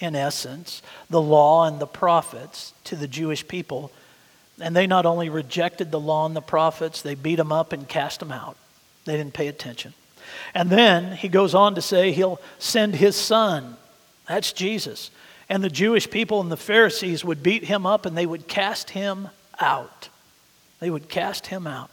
in 0.00 0.14
essence, 0.14 0.82
the 1.08 1.22
law 1.22 1.66
and 1.66 1.80
the 1.80 1.86
prophets 1.86 2.74
to 2.84 2.96
the 2.96 3.08
Jewish 3.08 3.46
people. 3.46 3.90
And 4.60 4.74
they 4.74 4.86
not 4.86 5.06
only 5.06 5.28
rejected 5.28 5.90
the 5.90 6.00
law 6.00 6.26
and 6.26 6.36
the 6.36 6.42
prophets, 6.42 7.00
they 7.00 7.14
beat 7.14 7.36
them 7.36 7.52
up 7.52 7.72
and 7.72 7.88
cast 7.88 8.20
them 8.20 8.32
out. 8.32 8.56
They 9.04 9.16
didn't 9.16 9.34
pay 9.34 9.48
attention. 9.48 9.94
And 10.54 10.70
then 10.70 11.12
he 11.12 11.28
goes 11.28 11.54
on 11.54 11.74
to 11.74 11.82
say 11.82 12.12
he'll 12.12 12.40
send 12.58 12.94
his 12.94 13.16
son. 13.16 13.76
That's 14.26 14.52
Jesus. 14.52 15.10
And 15.48 15.64
the 15.64 15.70
Jewish 15.70 16.10
people 16.10 16.40
and 16.40 16.52
the 16.52 16.56
Pharisees 16.56 17.24
would 17.24 17.42
beat 17.42 17.64
him 17.64 17.86
up 17.86 18.06
and 18.06 18.16
they 18.16 18.26
would 18.26 18.48
cast 18.48 18.90
him 18.90 19.28
out. 19.60 20.08
They 20.80 20.90
would 20.90 21.08
cast 21.08 21.46
him 21.46 21.66
out. 21.66 21.90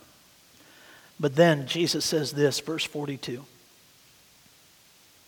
But 1.20 1.36
then 1.36 1.68
Jesus 1.68 2.04
says 2.06 2.32
this, 2.32 2.60
verse 2.60 2.84
42. 2.84 3.44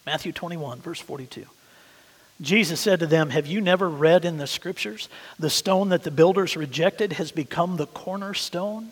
Matthew 0.06 0.32
21, 0.32 0.80
verse 0.80 1.00
42. 1.00 1.46
Jesus 2.40 2.80
said 2.80 3.00
to 3.00 3.08
them, 3.08 3.32
Have 3.32 3.48
you 3.48 3.62
never 3.62 3.90
read 3.90 4.24
in 4.24 4.38
the 4.38 4.48
scriptures, 4.48 5.10
the 5.40 5.50
stone 5.50 5.90
that 5.90 6.04
the 6.04 6.12
builders 6.12 6.56
rejected 6.56 7.14
has 7.14 7.32
become 7.32 7.78
the 7.78 7.88
cornerstone? 7.88 8.92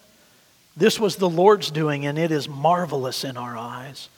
This 0.77 0.99
was 0.99 1.15
the 1.15 1.29
Lord's 1.29 1.71
doing, 1.71 2.05
and 2.05 2.17
it 2.17 2.31
is 2.31 2.49
marvelous 2.49 3.23
in 3.23 3.38
our 3.38 3.57
eyes. 3.57 4.09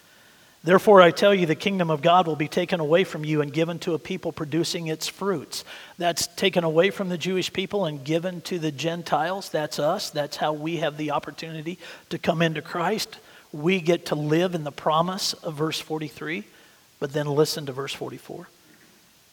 Therefore, 0.63 1.01
I 1.01 1.11
tell 1.11 1.33
you, 1.33 1.45
the 1.45 1.55
kingdom 1.55 1.89
of 1.89 2.01
God 2.01 2.25
will 2.25 2.35
be 2.35 2.47
taken 2.47 2.79
away 2.79 3.03
from 3.03 3.23
you 3.23 3.41
and 3.41 3.53
given 3.53 3.77
to 3.79 3.93
a 3.93 3.99
people 3.99 4.31
producing 4.31 4.87
its 4.87 5.07
fruits. 5.07 5.63
That's 5.97 6.27
taken 6.27 6.63
away 6.63 6.89
from 6.89 7.09
the 7.09 7.17
Jewish 7.17 7.53
people 7.53 7.85
and 7.85 8.03
given 8.03 8.41
to 8.41 8.57
the 8.57 8.71
Gentiles. 8.71 9.49
That's 9.49 9.77
us. 9.77 10.09
That's 10.09 10.35
how 10.35 10.53
we 10.53 10.77
have 10.77 10.97
the 10.97 11.11
opportunity 11.11 11.77
to 12.09 12.17
come 12.17 12.41
into 12.41 12.61
Christ. 12.61 13.17
We 13.53 13.79
get 13.79 14.07
to 14.07 14.15
live 14.15 14.55
in 14.55 14.63
the 14.63 14.71
promise 14.71 15.33
of 15.33 15.53
verse 15.53 15.79
43, 15.79 16.43
but 16.99 17.13
then 17.13 17.27
listen 17.27 17.67
to 17.67 17.71
verse 17.71 17.93
44. 17.93 18.49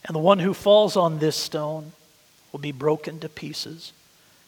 And 0.05 0.15
the 0.15 0.19
one 0.19 0.39
who 0.39 0.53
falls 0.53 0.95
on 0.95 1.17
this 1.17 1.35
stone 1.35 1.91
will 2.51 2.59
be 2.59 2.71
broken 2.71 3.19
to 3.19 3.29
pieces, 3.29 3.91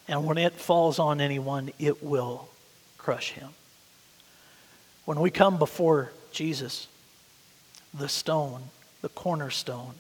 and 0.07 0.25
when 0.25 0.37
it 0.37 0.53
falls 0.53 0.99
on 0.99 1.19
anyone, 1.19 1.71
it 1.79 2.01
will 2.01 2.47
crush 3.07 3.31
him. 3.31 3.51
When 5.05 5.21
we 5.21 5.31
come 5.31 5.57
before 5.57 6.11
Jesus, 6.33 6.87
the 7.93 8.09
stone, 8.09 8.63
the 9.01 9.07
cornerstone, 9.07 9.93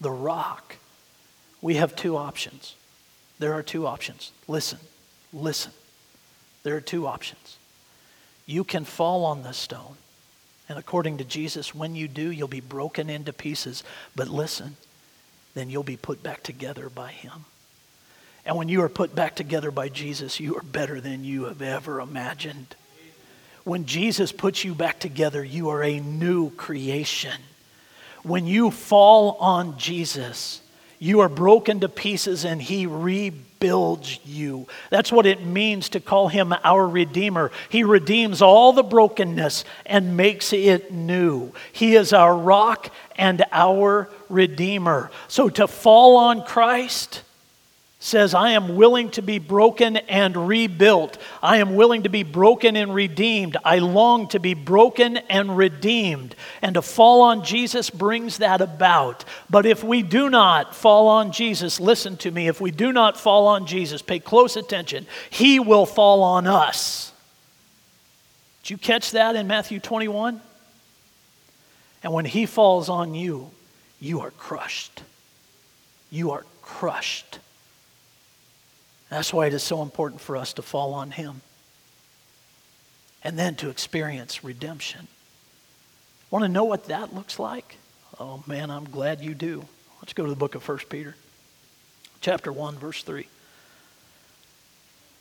the 0.00 0.10
rock, 0.10 0.78
we 1.62 1.76
have 1.76 1.94
two 1.94 2.16
options. 2.16 2.74
There 3.38 3.52
are 3.52 3.62
two 3.62 3.86
options. 3.86 4.32
Listen, 4.48 4.80
listen. 5.32 5.70
There 6.64 6.74
are 6.74 6.80
two 6.80 7.06
options. 7.06 7.56
You 8.46 8.64
can 8.64 8.84
fall 8.84 9.24
on 9.26 9.44
the 9.44 9.52
stone, 9.52 9.94
and 10.68 10.76
according 10.76 11.18
to 11.18 11.24
Jesus, 11.24 11.72
when 11.72 11.94
you 11.94 12.08
do, 12.08 12.32
you'll 12.32 12.48
be 12.48 12.58
broken 12.58 13.08
into 13.08 13.32
pieces. 13.32 13.84
But 14.16 14.26
listen, 14.26 14.74
then 15.54 15.70
you'll 15.70 15.84
be 15.84 15.96
put 15.96 16.20
back 16.20 16.42
together 16.42 16.88
by 16.88 17.12
Him. 17.12 17.44
And 18.46 18.56
when 18.56 18.68
you 18.68 18.82
are 18.82 18.88
put 18.88 19.14
back 19.14 19.34
together 19.34 19.70
by 19.70 19.88
Jesus, 19.88 20.38
you 20.38 20.56
are 20.56 20.62
better 20.62 21.00
than 21.00 21.24
you 21.24 21.44
have 21.44 21.62
ever 21.62 22.00
imagined. 22.00 22.76
When 23.64 23.86
Jesus 23.86 24.32
puts 24.32 24.64
you 24.64 24.74
back 24.74 25.00
together, 25.00 25.42
you 25.42 25.70
are 25.70 25.82
a 25.82 25.98
new 25.98 26.50
creation. 26.50 27.40
When 28.22 28.46
you 28.46 28.70
fall 28.70 29.36
on 29.40 29.78
Jesus, 29.78 30.60
you 30.98 31.20
are 31.20 31.28
broken 31.28 31.80
to 31.80 31.88
pieces 31.88 32.44
and 32.44 32.60
he 32.60 32.86
rebuilds 32.86 34.20
you. 34.26 34.66
That's 34.90 35.10
what 35.10 35.24
it 35.24 35.44
means 35.44 35.88
to 35.90 36.00
call 36.00 36.28
him 36.28 36.54
our 36.64 36.86
Redeemer. 36.86 37.50
He 37.70 37.84
redeems 37.84 38.42
all 38.42 38.74
the 38.74 38.82
brokenness 38.82 39.64
and 39.86 40.16
makes 40.16 40.52
it 40.52 40.92
new. 40.92 41.52
He 41.72 41.96
is 41.96 42.12
our 42.12 42.36
rock 42.36 42.90
and 43.16 43.44
our 43.52 44.10
Redeemer. 44.28 45.10
So 45.28 45.48
to 45.50 45.66
fall 45.66 46.16
on 46.16 46.44
Christ, 46.44 47.22
says, 48.04 48.34
I 48.34 48.50
am 48.50 48.76
willing 48.76 49.10
to 49.12 49.22
be 49.22 49.38
broken 49.38 49.96
and 49.96 50.46
rebuilt. 50.46 51.16
I 51.42 51.56
am 51.56 51.74
willing 51.74 52.02
to 52.02 52.10
be 52.10 52.22
broken 52.22 52.76
and 52.76 52.94
redeemed. 52.94 53.56
I 53.64 53.78
long 53.78 54.28
to 54.28 54.38
be 54.38 54.52
broken 54.52 55.16
and 55.16 55.56
redeemed. 55.56 56.36
And 56.60 56.74
to 56.74 56.82
fall 56.82 57.22
on 57.22 57.44
Jesus 57.44 57.88
brings 57.88 58.38
that 58.38 58.60
about. 58.60 59.24
But 59.48 59.64
if 59.64 59.82
we 59.82 60.02
do 60.02 60.28
not 60.28 60.76
fall 60.76 61.08
on 61.08 61.32
Jesus, 61.32 61.80
listen 61.80 62.18
to 62.18 62.30
me, 62.30 62.46
if 62.46 62.60
we 62.60 62.70
do 62.70 62.92
not 62.92 63.18
fall 63.18 63.46
on 63.46 63.64
Jesus, 63.64 64.02
pay 64.02 64.18
close 64.18 64.56
attention, 64.56 65.06
he 65.30 65.58
will 65.58 65.86
fall 65.86 66.22
on 66.22 66.46
us. 66.46 67.10
Did 68.64 68.70
you 68.70 68.76
catch 68.76 69.12
that 69.12 69.34
in 69.34 69.46
Matthew 69.46 69.80
21? 69.80 70.42
And 72.02 72.12
when 72.12 72.26
he 72.26 72.44
falls 72.44 72.90
on 72.90 73.14
you, 73.14 73.50
you 73.98 74.20
are 74.20 74.30
crushed. 74.32 75.02
You 76.10 76.32
are 76.32 76.44
crushed. 76.60 77.38
That's 79.14 79.32
why 79.32 79.46
it 79.46 79.54
is 79.54 79.62
so 79.62 79.80
important 79.80 80.20
for 80.20 80.36
us 80.36 80.54
to 80.54 80.62
fall 80.62 80.92
on 80.92 81.12
Him 81.12 81.40
and 83.22 83.38
then 83.38 83.54
to 83.56 83.70
experience 83.70 84.42
redemption. 84.42 85.06
Want 86.32 86.44
to 86.44 86.48
know 86.48 86.64
what 86.64 86.86
that 86.86 87.14
looks 87.14 87.38
like? 87.38 87.76
Oh 88.18 88.42
man, 88.48 88.72
I'm 88.72 88.86
glad 88.86 89.20
you 89.20 89.32
do. 89.32 89.66
Let's 90.02 90.14
go 90.14 90.24
to 90.24 90.30
the 90.30 90.34
book 90.34 90.56
of 90.56 90.68
1 90.68 90.78
Peter, 90.90 91.14
chapter 92.22 92.50
1, 92.50 92.74
verse 92.74 93.04
3. 93.04 93.28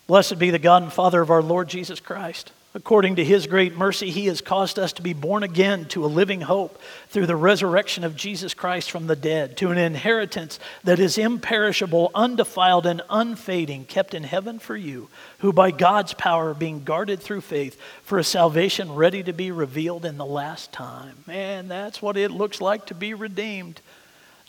Blessed 0.07 0.39
be 0.39 0.49
the 0.49 0.57
God 0.57 0.81
and 0.81 0.91
Father 0.91 1.21
of 1.21 1.29
our 1.29 1.43
Lord 1.43 1.69
Jesus 1.69 1.99
Christ 1.99 2.51
According 2.75 3.17
to 3.17 3.23
his 3.23 3.45
great 3.45 3.77
mercy, 3.77 4.09
he 4.09 4.25
has 4.25 4.41
caused 4.41 4.79
us 4.79 4.93
to 4.93 5.03
be 5.03 5.13
born 5.13 5.43
again 5.43 5.85
to 5.89 6.05
a 6.05 6.07
living 6.07 6.41
hope 6.41 6.81
through 7.09 7.27
the 7.27 7.35
resurrection 7.35 8.03
of 8.03 8.15
Jesus 8.15 8.55
Christ 8.55 8.89
from 8.89 9.05
the 9.05 9.15
dead, 9.15 9.57
to 9.57 9.69
an 9.69 9.77
inheritance 9.77 10.59
that 10.83 10.97
is 10.97 11.19
imperishable, 11.19 12.09
undefiled, 12.15 12.87
and 12.87 13.03
unfading, 13.11 13.85
kept 13.85 14.15
in 14.15 14.23
heaven 14.23 14.57
for 14.57 14.75
you, 14.75 15.07
who 15.37 15.53
by 15.53 15.69
God's 15.69 16.15
power 16.15 16.49
are 16.49 16.55
being 16.55 16.83
guarded 16.83 17.19
through 17.19 17.41
faith 17.41 17.79
for 18.01 18.17
a 18.17 18.23
salvation 18.23 18.95
ready 18.95 19.21
to 19.21 19.33
be 19.33 19.51
revealed 19.51 20.03
in 20.03 20.17
the 20.17 20.25
last 20.25 20.71
time. 20.71 21.15
Man, 21.27 21.67
that's 21.67 22.01
what 22.01 22.17
it 22.17 22.31
looks 22.31 22.59
like 22.59 22.87
to 22.87 22.95
be 22.95 23.13
redeemed. 23.13 23.81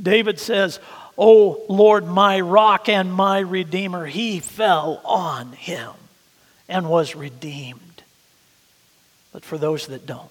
David 0.00 0.40
says, 0.40 0.80
O 1.18 1.62
Lord, 1.68 2.06
my 2.06 2.40
rock 2.40 2.88
and 2.88 3.12
my 3.12 3.40
redeemer, 3.40 4.06
he 4.06 4.40
fell 4.40 5.02
on 5.04 5.52
him 5.52 5.92
and 6.70 6.88
was 6.88 7.14
redeemed. 7.14 7.80
But 9.34 9.44
for 9.44 9.58
those 9.58 9.88
that 9.88 10.06
don't, 10.06 10.30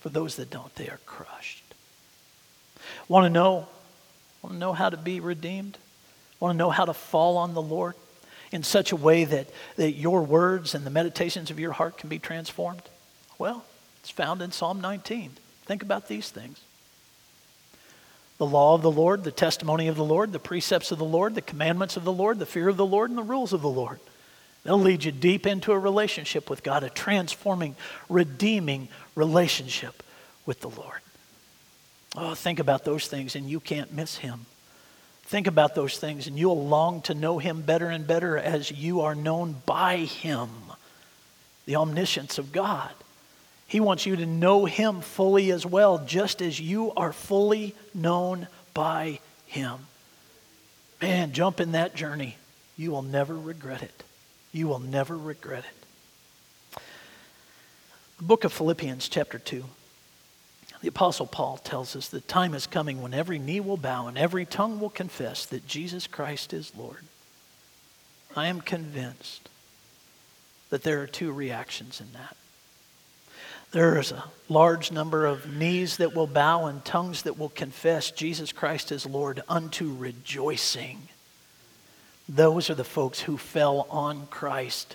for 0.00 0.08
those 0.08 0.36
that 0.36 0.50
don't, 0.50 0.74
they 0.76 0.88
are 0.88 0.98
crushed. 1.04 1.62
Want 3.06 3.26
to 3.26 3.30
know? 3.30 3.68
Want 4.42 4.54
to 4.54 4.58
know 4.58 4.72
how 4.72 4.88
to 4.88 4.96
be 4.96 5.20
redeemed? 5.20 5.76
Want 6.40 6.54
to 6.54 6.56
know 6.56 6.70
how 6.70 6.86
to 6.86 6.94
fall 6.94 7.36
on 7.36 7.52
the 7.52 7.60
Lord 7.60 7.94
in 8.50 8.62
such 8.62 8.92
a 8.92 8.96
way 8.96 9.24
that, 9.24 9.48
that 9.76 9.92
your 9.92 10.22
words 10.22 10.74
and 10.74 10.86
the 10.86 10.90
meditations 10.90 11.50
of 11.50 11.60
your 11.60 11.72
heart 11.72 11.98
can 11.98 12.08
be 12.08 12.18
transformed? 12.18 12.82
Well, 13.38 13.62
it's 14.00 14.10
found 14.10 14.40
in 14.40 14.52
Psalm 14.52 14.80
19. 14.80 15.32
Think 15.66 15.82
about 15.82 16.08
these 16.08 16.30
things 16.30 16.60
the 18.38 18.46
law 18.46 18.74
of 18.74 18.80
the 18.80 18.90
Lord, 18.90 19.22
the 19.22 19.30
testimony 19.30 19.88
of 19.88 19.96
the 19.96 20.04
Lord, 20.04 20.32
the 20.32 20.38
precepts 20.38 20.92
of 20.92 20.98
the 20.98 21.04
Lord, 21.04 21.34
the 21.34 21.42
commandments 21.42 21.98
of 21.98 22.04
the 22.04 22.12
Lord, 22.12 22.38
the 22.38 22.46
fear 22.46 22.70
of 22.70 22.78
the 22.78 22.86
Lord, 22.86 23.10
and 23.10 23.18
the 23.18 23.22
rules 23.22 23.52
of 23.52 23.60
the 23.60 23.68
Lord. 23.68 24.00
They'll 24.64 24.78
lead 24.78 25.04
you 25.04 25.12
deep 25.12 25.46
into 25.46 25.72
a 25.72 25.78
relationship 25.78 26.50
with 26.50 26.62
God, 26.62 26.84
a 26.84 26.90
transforming, 26.90 27.76
redeeming 28.08 28.88
relationship 29.14 30.02
with 30.44 30.60
the 30.60 30.68
Lord. 30.68 31.00
Oh, 32.16 32.34
think 32.34 32.58
about 32.58 32.84
those 32.84 33.06
things 33.06 33.36
and 33.36 33.48
you 33.48 33.60
can't 33.60 33.92
miss 33.92 34.16
Him. 34.16 34.46
Think 35.24 35.46
about 35.46 35.74
those 35.74 35.96
things 35.96 36.26
and 36.26 36.38
you'll 36.38 36.66
long 36.66 37.02
to 37.02 37.14
know 37.14 37.38
Him 37.38 37.62
better 37.62 37.88
and 37.88 38.06
better 38.06 38.36
as 38.36 38.70
you 38.70 39.02
are 39.02 39.14
known 39.14 39.56
by 39.64 39.98
Him, 39.98 40.48
the 41.66 41.76
omniscience 41.76 42.36
of 42.38 42.52
God. 42.52 42.90
He 43.66 43.78
wants 43.78 44.04
you 44.04 44.16
to 44.16 44.26
know 44.26 44.64
Him 44.64 45.00
fully 45.00 45.52
as 45.52 45.64
well, 45.64 45.98
just 45.98 46.42
as 46.42 46.58
you 46.58 46.92
are 46.96 47.12
fully 47.12 47.74
known 47.94 48.48
by 48.74 49.20
Him. 49.46 49.78
Man, 51.00 51.32
jump 51.32 51.60
in 51.60 51.72
that 51.72 51.94
journey. 51.94 52.36
You 52.76 52.90
will 52.90 53.02
never 53.02 53.34
regret 53.34 53.82
it. 53.82 54.02
You 54.52 54.68
will 54.68 54.80
never 54.80 55.16
regret 55.16 55.64
it. 55.64 56.80
The 58.18 58.24
book 58.24 58.44
of 58.44 58.52
Philippians, 58.52 59.08
chapter 59.08 59.38
2. 59.38 59.64
The 60.82 60.88
Apostle 60.88 61.26
Paul 61.26 61.58
tells 61.58 61.94
us 61.94 62.08
that 62.08 62.26
time 62.26 62.54
is 62.54 62.66
coming 62.66 63.02
when 63.02 63.14
every 63.14 63.38
knee 63.38 63.60
will 63.60 63.76
bow 63.76 64.06
and 64.06 64.16
every 64.16 64.46
tongue 64.46 64.80
will 64.80 64.90
confess 64.90 65.44
that 65.46 65.66
Jesus 65.66 66.06
Christ 66.06 66.52
is 66.52 66.72
Lord. 66.76 67.04
I 68.34 68.46
am 68.46 68.60
convinced 68.60 69.48
that 70.70 70.82
there 70.82 71.00
are 71.02 71.06
two 71.06 71.32
reactions 71.32 72.00
in 72.00 72.12
that. 72.12 72.36
There 73.72 73.98
is 73.98 74.10
a 74.10 74.24
large 74.48 74.90
number 74.90 75.26
of 75.26 75.52
knees 75.52 75.98
that 75.98 76.14
will 76.14 76.26
bow 76.26 76.66
and 76.66 76.84
tongues 76.84 77.22
that 77.22 77.38
will 77.38 77.50
confess 77.50 78.10
Jesus 78.10 78.50
Christ 78.50 78.90
as 78.90 79.06
Lord 79.06 79.42
unto 79.48 79.94
rejoicing. 79.94 81.08
Those 82.30 82.70
are 82.70 82.76
the 82.76 82.84
folks 82.84 83.18
who 83.18 83.36
fell 83.36 83.88
on 83.90 84.28
Christ, 84.28 84.94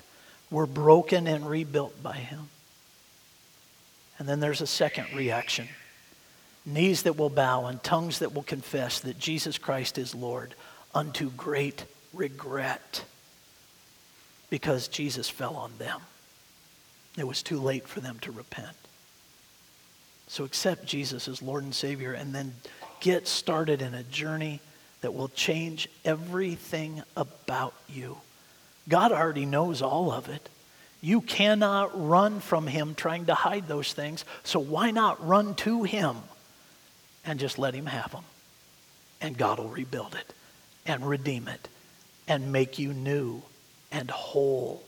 were 0.50 0.66
broken 0.66 1.28
and 1.28 1.48
rebuilt 1.48 2.02
by 2.02 2.14
him. 2.14 2.48
And 4.18 4.28
then 4.28 4.40
there's 4.40 4.62
a 4.62 4.68
second 4.68 5.08
reaction 5.14 5.68
knees 6.66 7.04
that 7.04 7.18
will 7.18 7.30
bow 7.30 7.66
and 7.66 7.84
tongues 7.84 8.20
that 8.20 8.34
will 8.34 8.42
confess 8.42 9.02
that 9.02 9.20
Jesus 9.20 9.60
Christ 9.60 10.00
is 10.00 10.16
Lord 10.16 10.56
unto 10.96 11.30
great 11.32 11.86
regret 12.12 13.04
because 14.50 14.88
Jesus 14.88 15.30
fell 15.30 15.58
on 15.58 15.74
them. 15.78 16.00
It 17.18 17.28
was 17.28 17.44
too 17.44 17.60
late 17.60 17.88
for 17.88 18.00
them 18.00 18.18
to 18.22 18.32
repent. 18.32 18.76
So 20.28 20.44
accept 20.44 20.88
Jesus 20.88 21.28
as 21.28 21.42
Lord 21.42 21.64
and 21.64 21.76
Savior 21.76 22.14
and 22.14 22.34
then 22.34 22.54
get 23.00 23.28
started 23.28 23.82
in 23.82 23.94
a 23.94 24.04
journey 24.04 24.60
that 25.06 25.14
will 25.14 25.28
change 25.28 25.88
everything 26.04 27.04
about 27.16 27.76
you. 27.88 28.18
God 28.90 29.12
already 29.12 29.46
knows 29.46 29.84
all 29.84 30.12
of 30.12 30.30
it. 30.30 30.50
You 31.00 31.22
cannot 31.22 31.92
run 32.08 32.40
from 32.40 32.66
Him 32.66 32.96
trying 32.96 33.28
to 33.28 33.36
hide 33.36 33.68
those 33.68 33.94
things, 33.94 34.26
so 34.44 34.60
why 34.60 34.90
not 34.90 35.24
run 35.24 35.54
to 35.58 35.84
Him 35.84 36.16
and 37.24 37.40
just 37.40 37.60
let 37.60 37.76
Him 37.76 37.86
have 37.86 38.14
them? 38.14 38.24
And 39.22 39.38
God 39.38 39.60
will 39.60 39.70
rebuild 39.70 40.16
it 40.16 40.34
and 40.88 41.08
redeem 41.08 41.48
it 41.48 41.68
and 42.28 42.52
make 42.52 42.80
you 42.80 42.92
new 42.92 43.44
and 43.92 44.10
whole. 44.10 44.82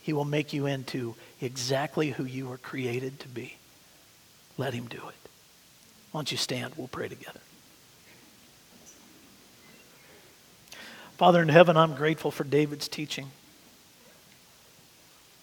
He 0.00 0.14
will 0.14 0.24
make 0.24 0.54
you 0.54 0.64
into 0.64 1.14
exactly 1.42 2.08
who 2.08 2.24
you 2.24 2.46
were 2.48 2.56
created 2.56 3.20
to 3.20 3.28
be. 3.28 3.56
Let 4.56 4.72
him 4.72 4.86
do 4.86 4.96
it. 4.96 5.28
Why 6.10 6.20
don't 6.20 6.32
you 6.32 6.38
stand? 6.38 6.72
We'll 6.78 6.88
pray 6.88 7.08
together. 7.08 7.40
Father 11.22 11.40
in 11.40 11.50
heaven, 11.50 11.76
I'm 11.76 11.94
grateful 11.94 12.32
for 12.32 12.42
David's 12.42 12.88
teaching. 12.88 13.30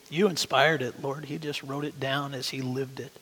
You 0.09 0.27
inspired 0.27 0.81
it, 0.81 1.01
Lord. 1.01 1.23
He 1.23 1.37
just 1.37 1.63
wrote 1.63 1.85
it 1.85 2.01
down 2.01 2.33
as 2.33 2.49
he 2.49 2.61
lived 2.61 2.99
it. 2.99 3.13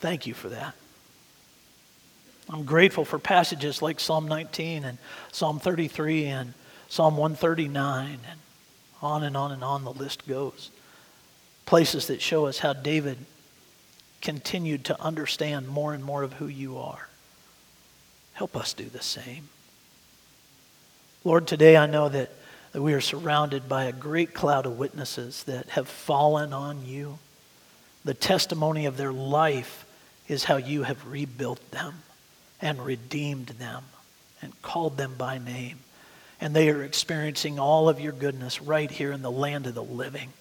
Thank 0.00 0.26
you 0.26 0.34
for 0.34 0.48
that. 0.48 0.74
I'm 2.50 2.64
grateful 2.64 3.04
for 3.04 3.20
passages 3.20 3.80
like 3.80 4.00
Psalm 4.00 4.26
19 4.26 4.84
and 4.84 4.98
Psalm 5.30 5.60
33 5.60 6.24
and 6.24 6.52
Psalm 6.88 7.16
139 7.16 8.18
and 8.28 8.40
on 9.00 9.22
and 9.22 9.36
on 9.36 9.52
and 9.52 9.62
on 9.62 9.84
the 9.84 9.92
list 9.92 10.26
goes. 10.26 10.72
Places 11.64 12.08
that 12.08 12.20
show 12.20 12.46
us 12.46 12.58
how 12.58 12.72
David 12.72 13.18
continued 14.20 14.86
to 14.86 15.00
understand 15.00 15.68
more 15.68 15.94
and 15.94 16.02
more 16.02 16.24
of 16.24 16.32
who 16.32 16.48
you 16.48 16.76
are. 16.76 17.08
Help 18.32 18.56
us 18.56 18.72
do 18.72 18.86
the 18.86 19.00
same. 19.00 19.48
Lord, 21.26 21.48
today 21.48 21.76
I 21.76 21.86
know 21.86 22.08
that, 22.08 22.30
that 22.70 22.80
we 22.80 22.94
are 22.94 23.00
surrounded 23.00 23.68
by 23.68 23.86
a 23.86 23.92
great 23.92 24.32
cloud 24.32 24.64
of 24.64 24.78
witnesses 24.78 25.42
that 25.42 25.70
have 25.70 25.88
fallen 25.88 26.52
on 26.52 26.86
you. 26.86 27.18
The 28.04 28.14
testimony 28.14 28.86
of 28.86 28.96
their 28.96 29.12
life 29.12 29.84
is 30.28 30.44
how 30.44 30.58
you 30.58 30.84
have 30.84 31.04
rebuilt 31.04 31.72
them 31.72 31.94
and 32.62 32.80
redeemed 32.80 33.48
them 33.48 33.82
and 34.40 34.62
called 34.62 34.98
them 34.98 35.16
by 35.18 35.38
name. 35.38 35.80
And 36.40 36.54
they 36.54 36.70
are 36.70 36.84
experiencing 36.84 37.58
all 37.58 37.88
of 37.88 37.98
your 37.98 38.12
goodness 38.12 38.62
right 38.62 38.88
here 38.88 39.10
in 39.10 39.22
the 39.22 39.28
land 39.28 39.66
of 39.66 39.74
the 39.74 39.82
living. 39.82 40.32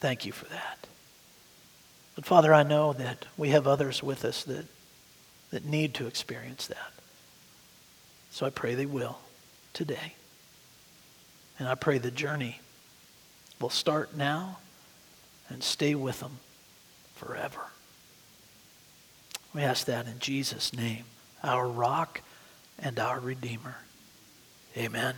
Thank 0.00 0.26
you 0.26 0.32
for 0.32 0.46
that. 0.46 0.88
But 2.16 2.26
Father, 2.26 2.52
I 2.52 2.64
know 2.64 2.94
that 2.94 3.26
we 3.36 3.50
have 3.50 3.68
others 3.68 4.02
with 4.02 4.24
us 4.24 4.42
that, 4.42 4.64
that 5.52 5.64
need 5.64 5.94
to 5.94 6.08
experience 6.08 6.66
that. 6.66 6.92
So 8.32 8.44
I 8.44 8.50
pray 8.50 8.74
they 8.74 8.84
will 8.84 9.18
today. 9.78 10.14
And 11.60 11.68
I 11.68 11.76
pray 11.76 11.98
the 11.98 12.10
journey 12.10 12.60
will 13.60 13.70
start 13.70 14.16
now 14.16 14.58
and 15.48 15.62
stay 15.62 15.94
with 15.94 16.18
them 16.18 16.40
forever. 17.14 17.60
We 19.54 19.62
ask 19.62 19.86
that 19.86 20.08
in 20.08 20.18
Jesus' 20.18 20.72
name, 20.74 21.04
our 21.44 21.68
rock 21.68 22.22
and 22.76 22.98
our 22.98 23.20
Redeemer. 23.20 23.76
Amen. 24.76 25.14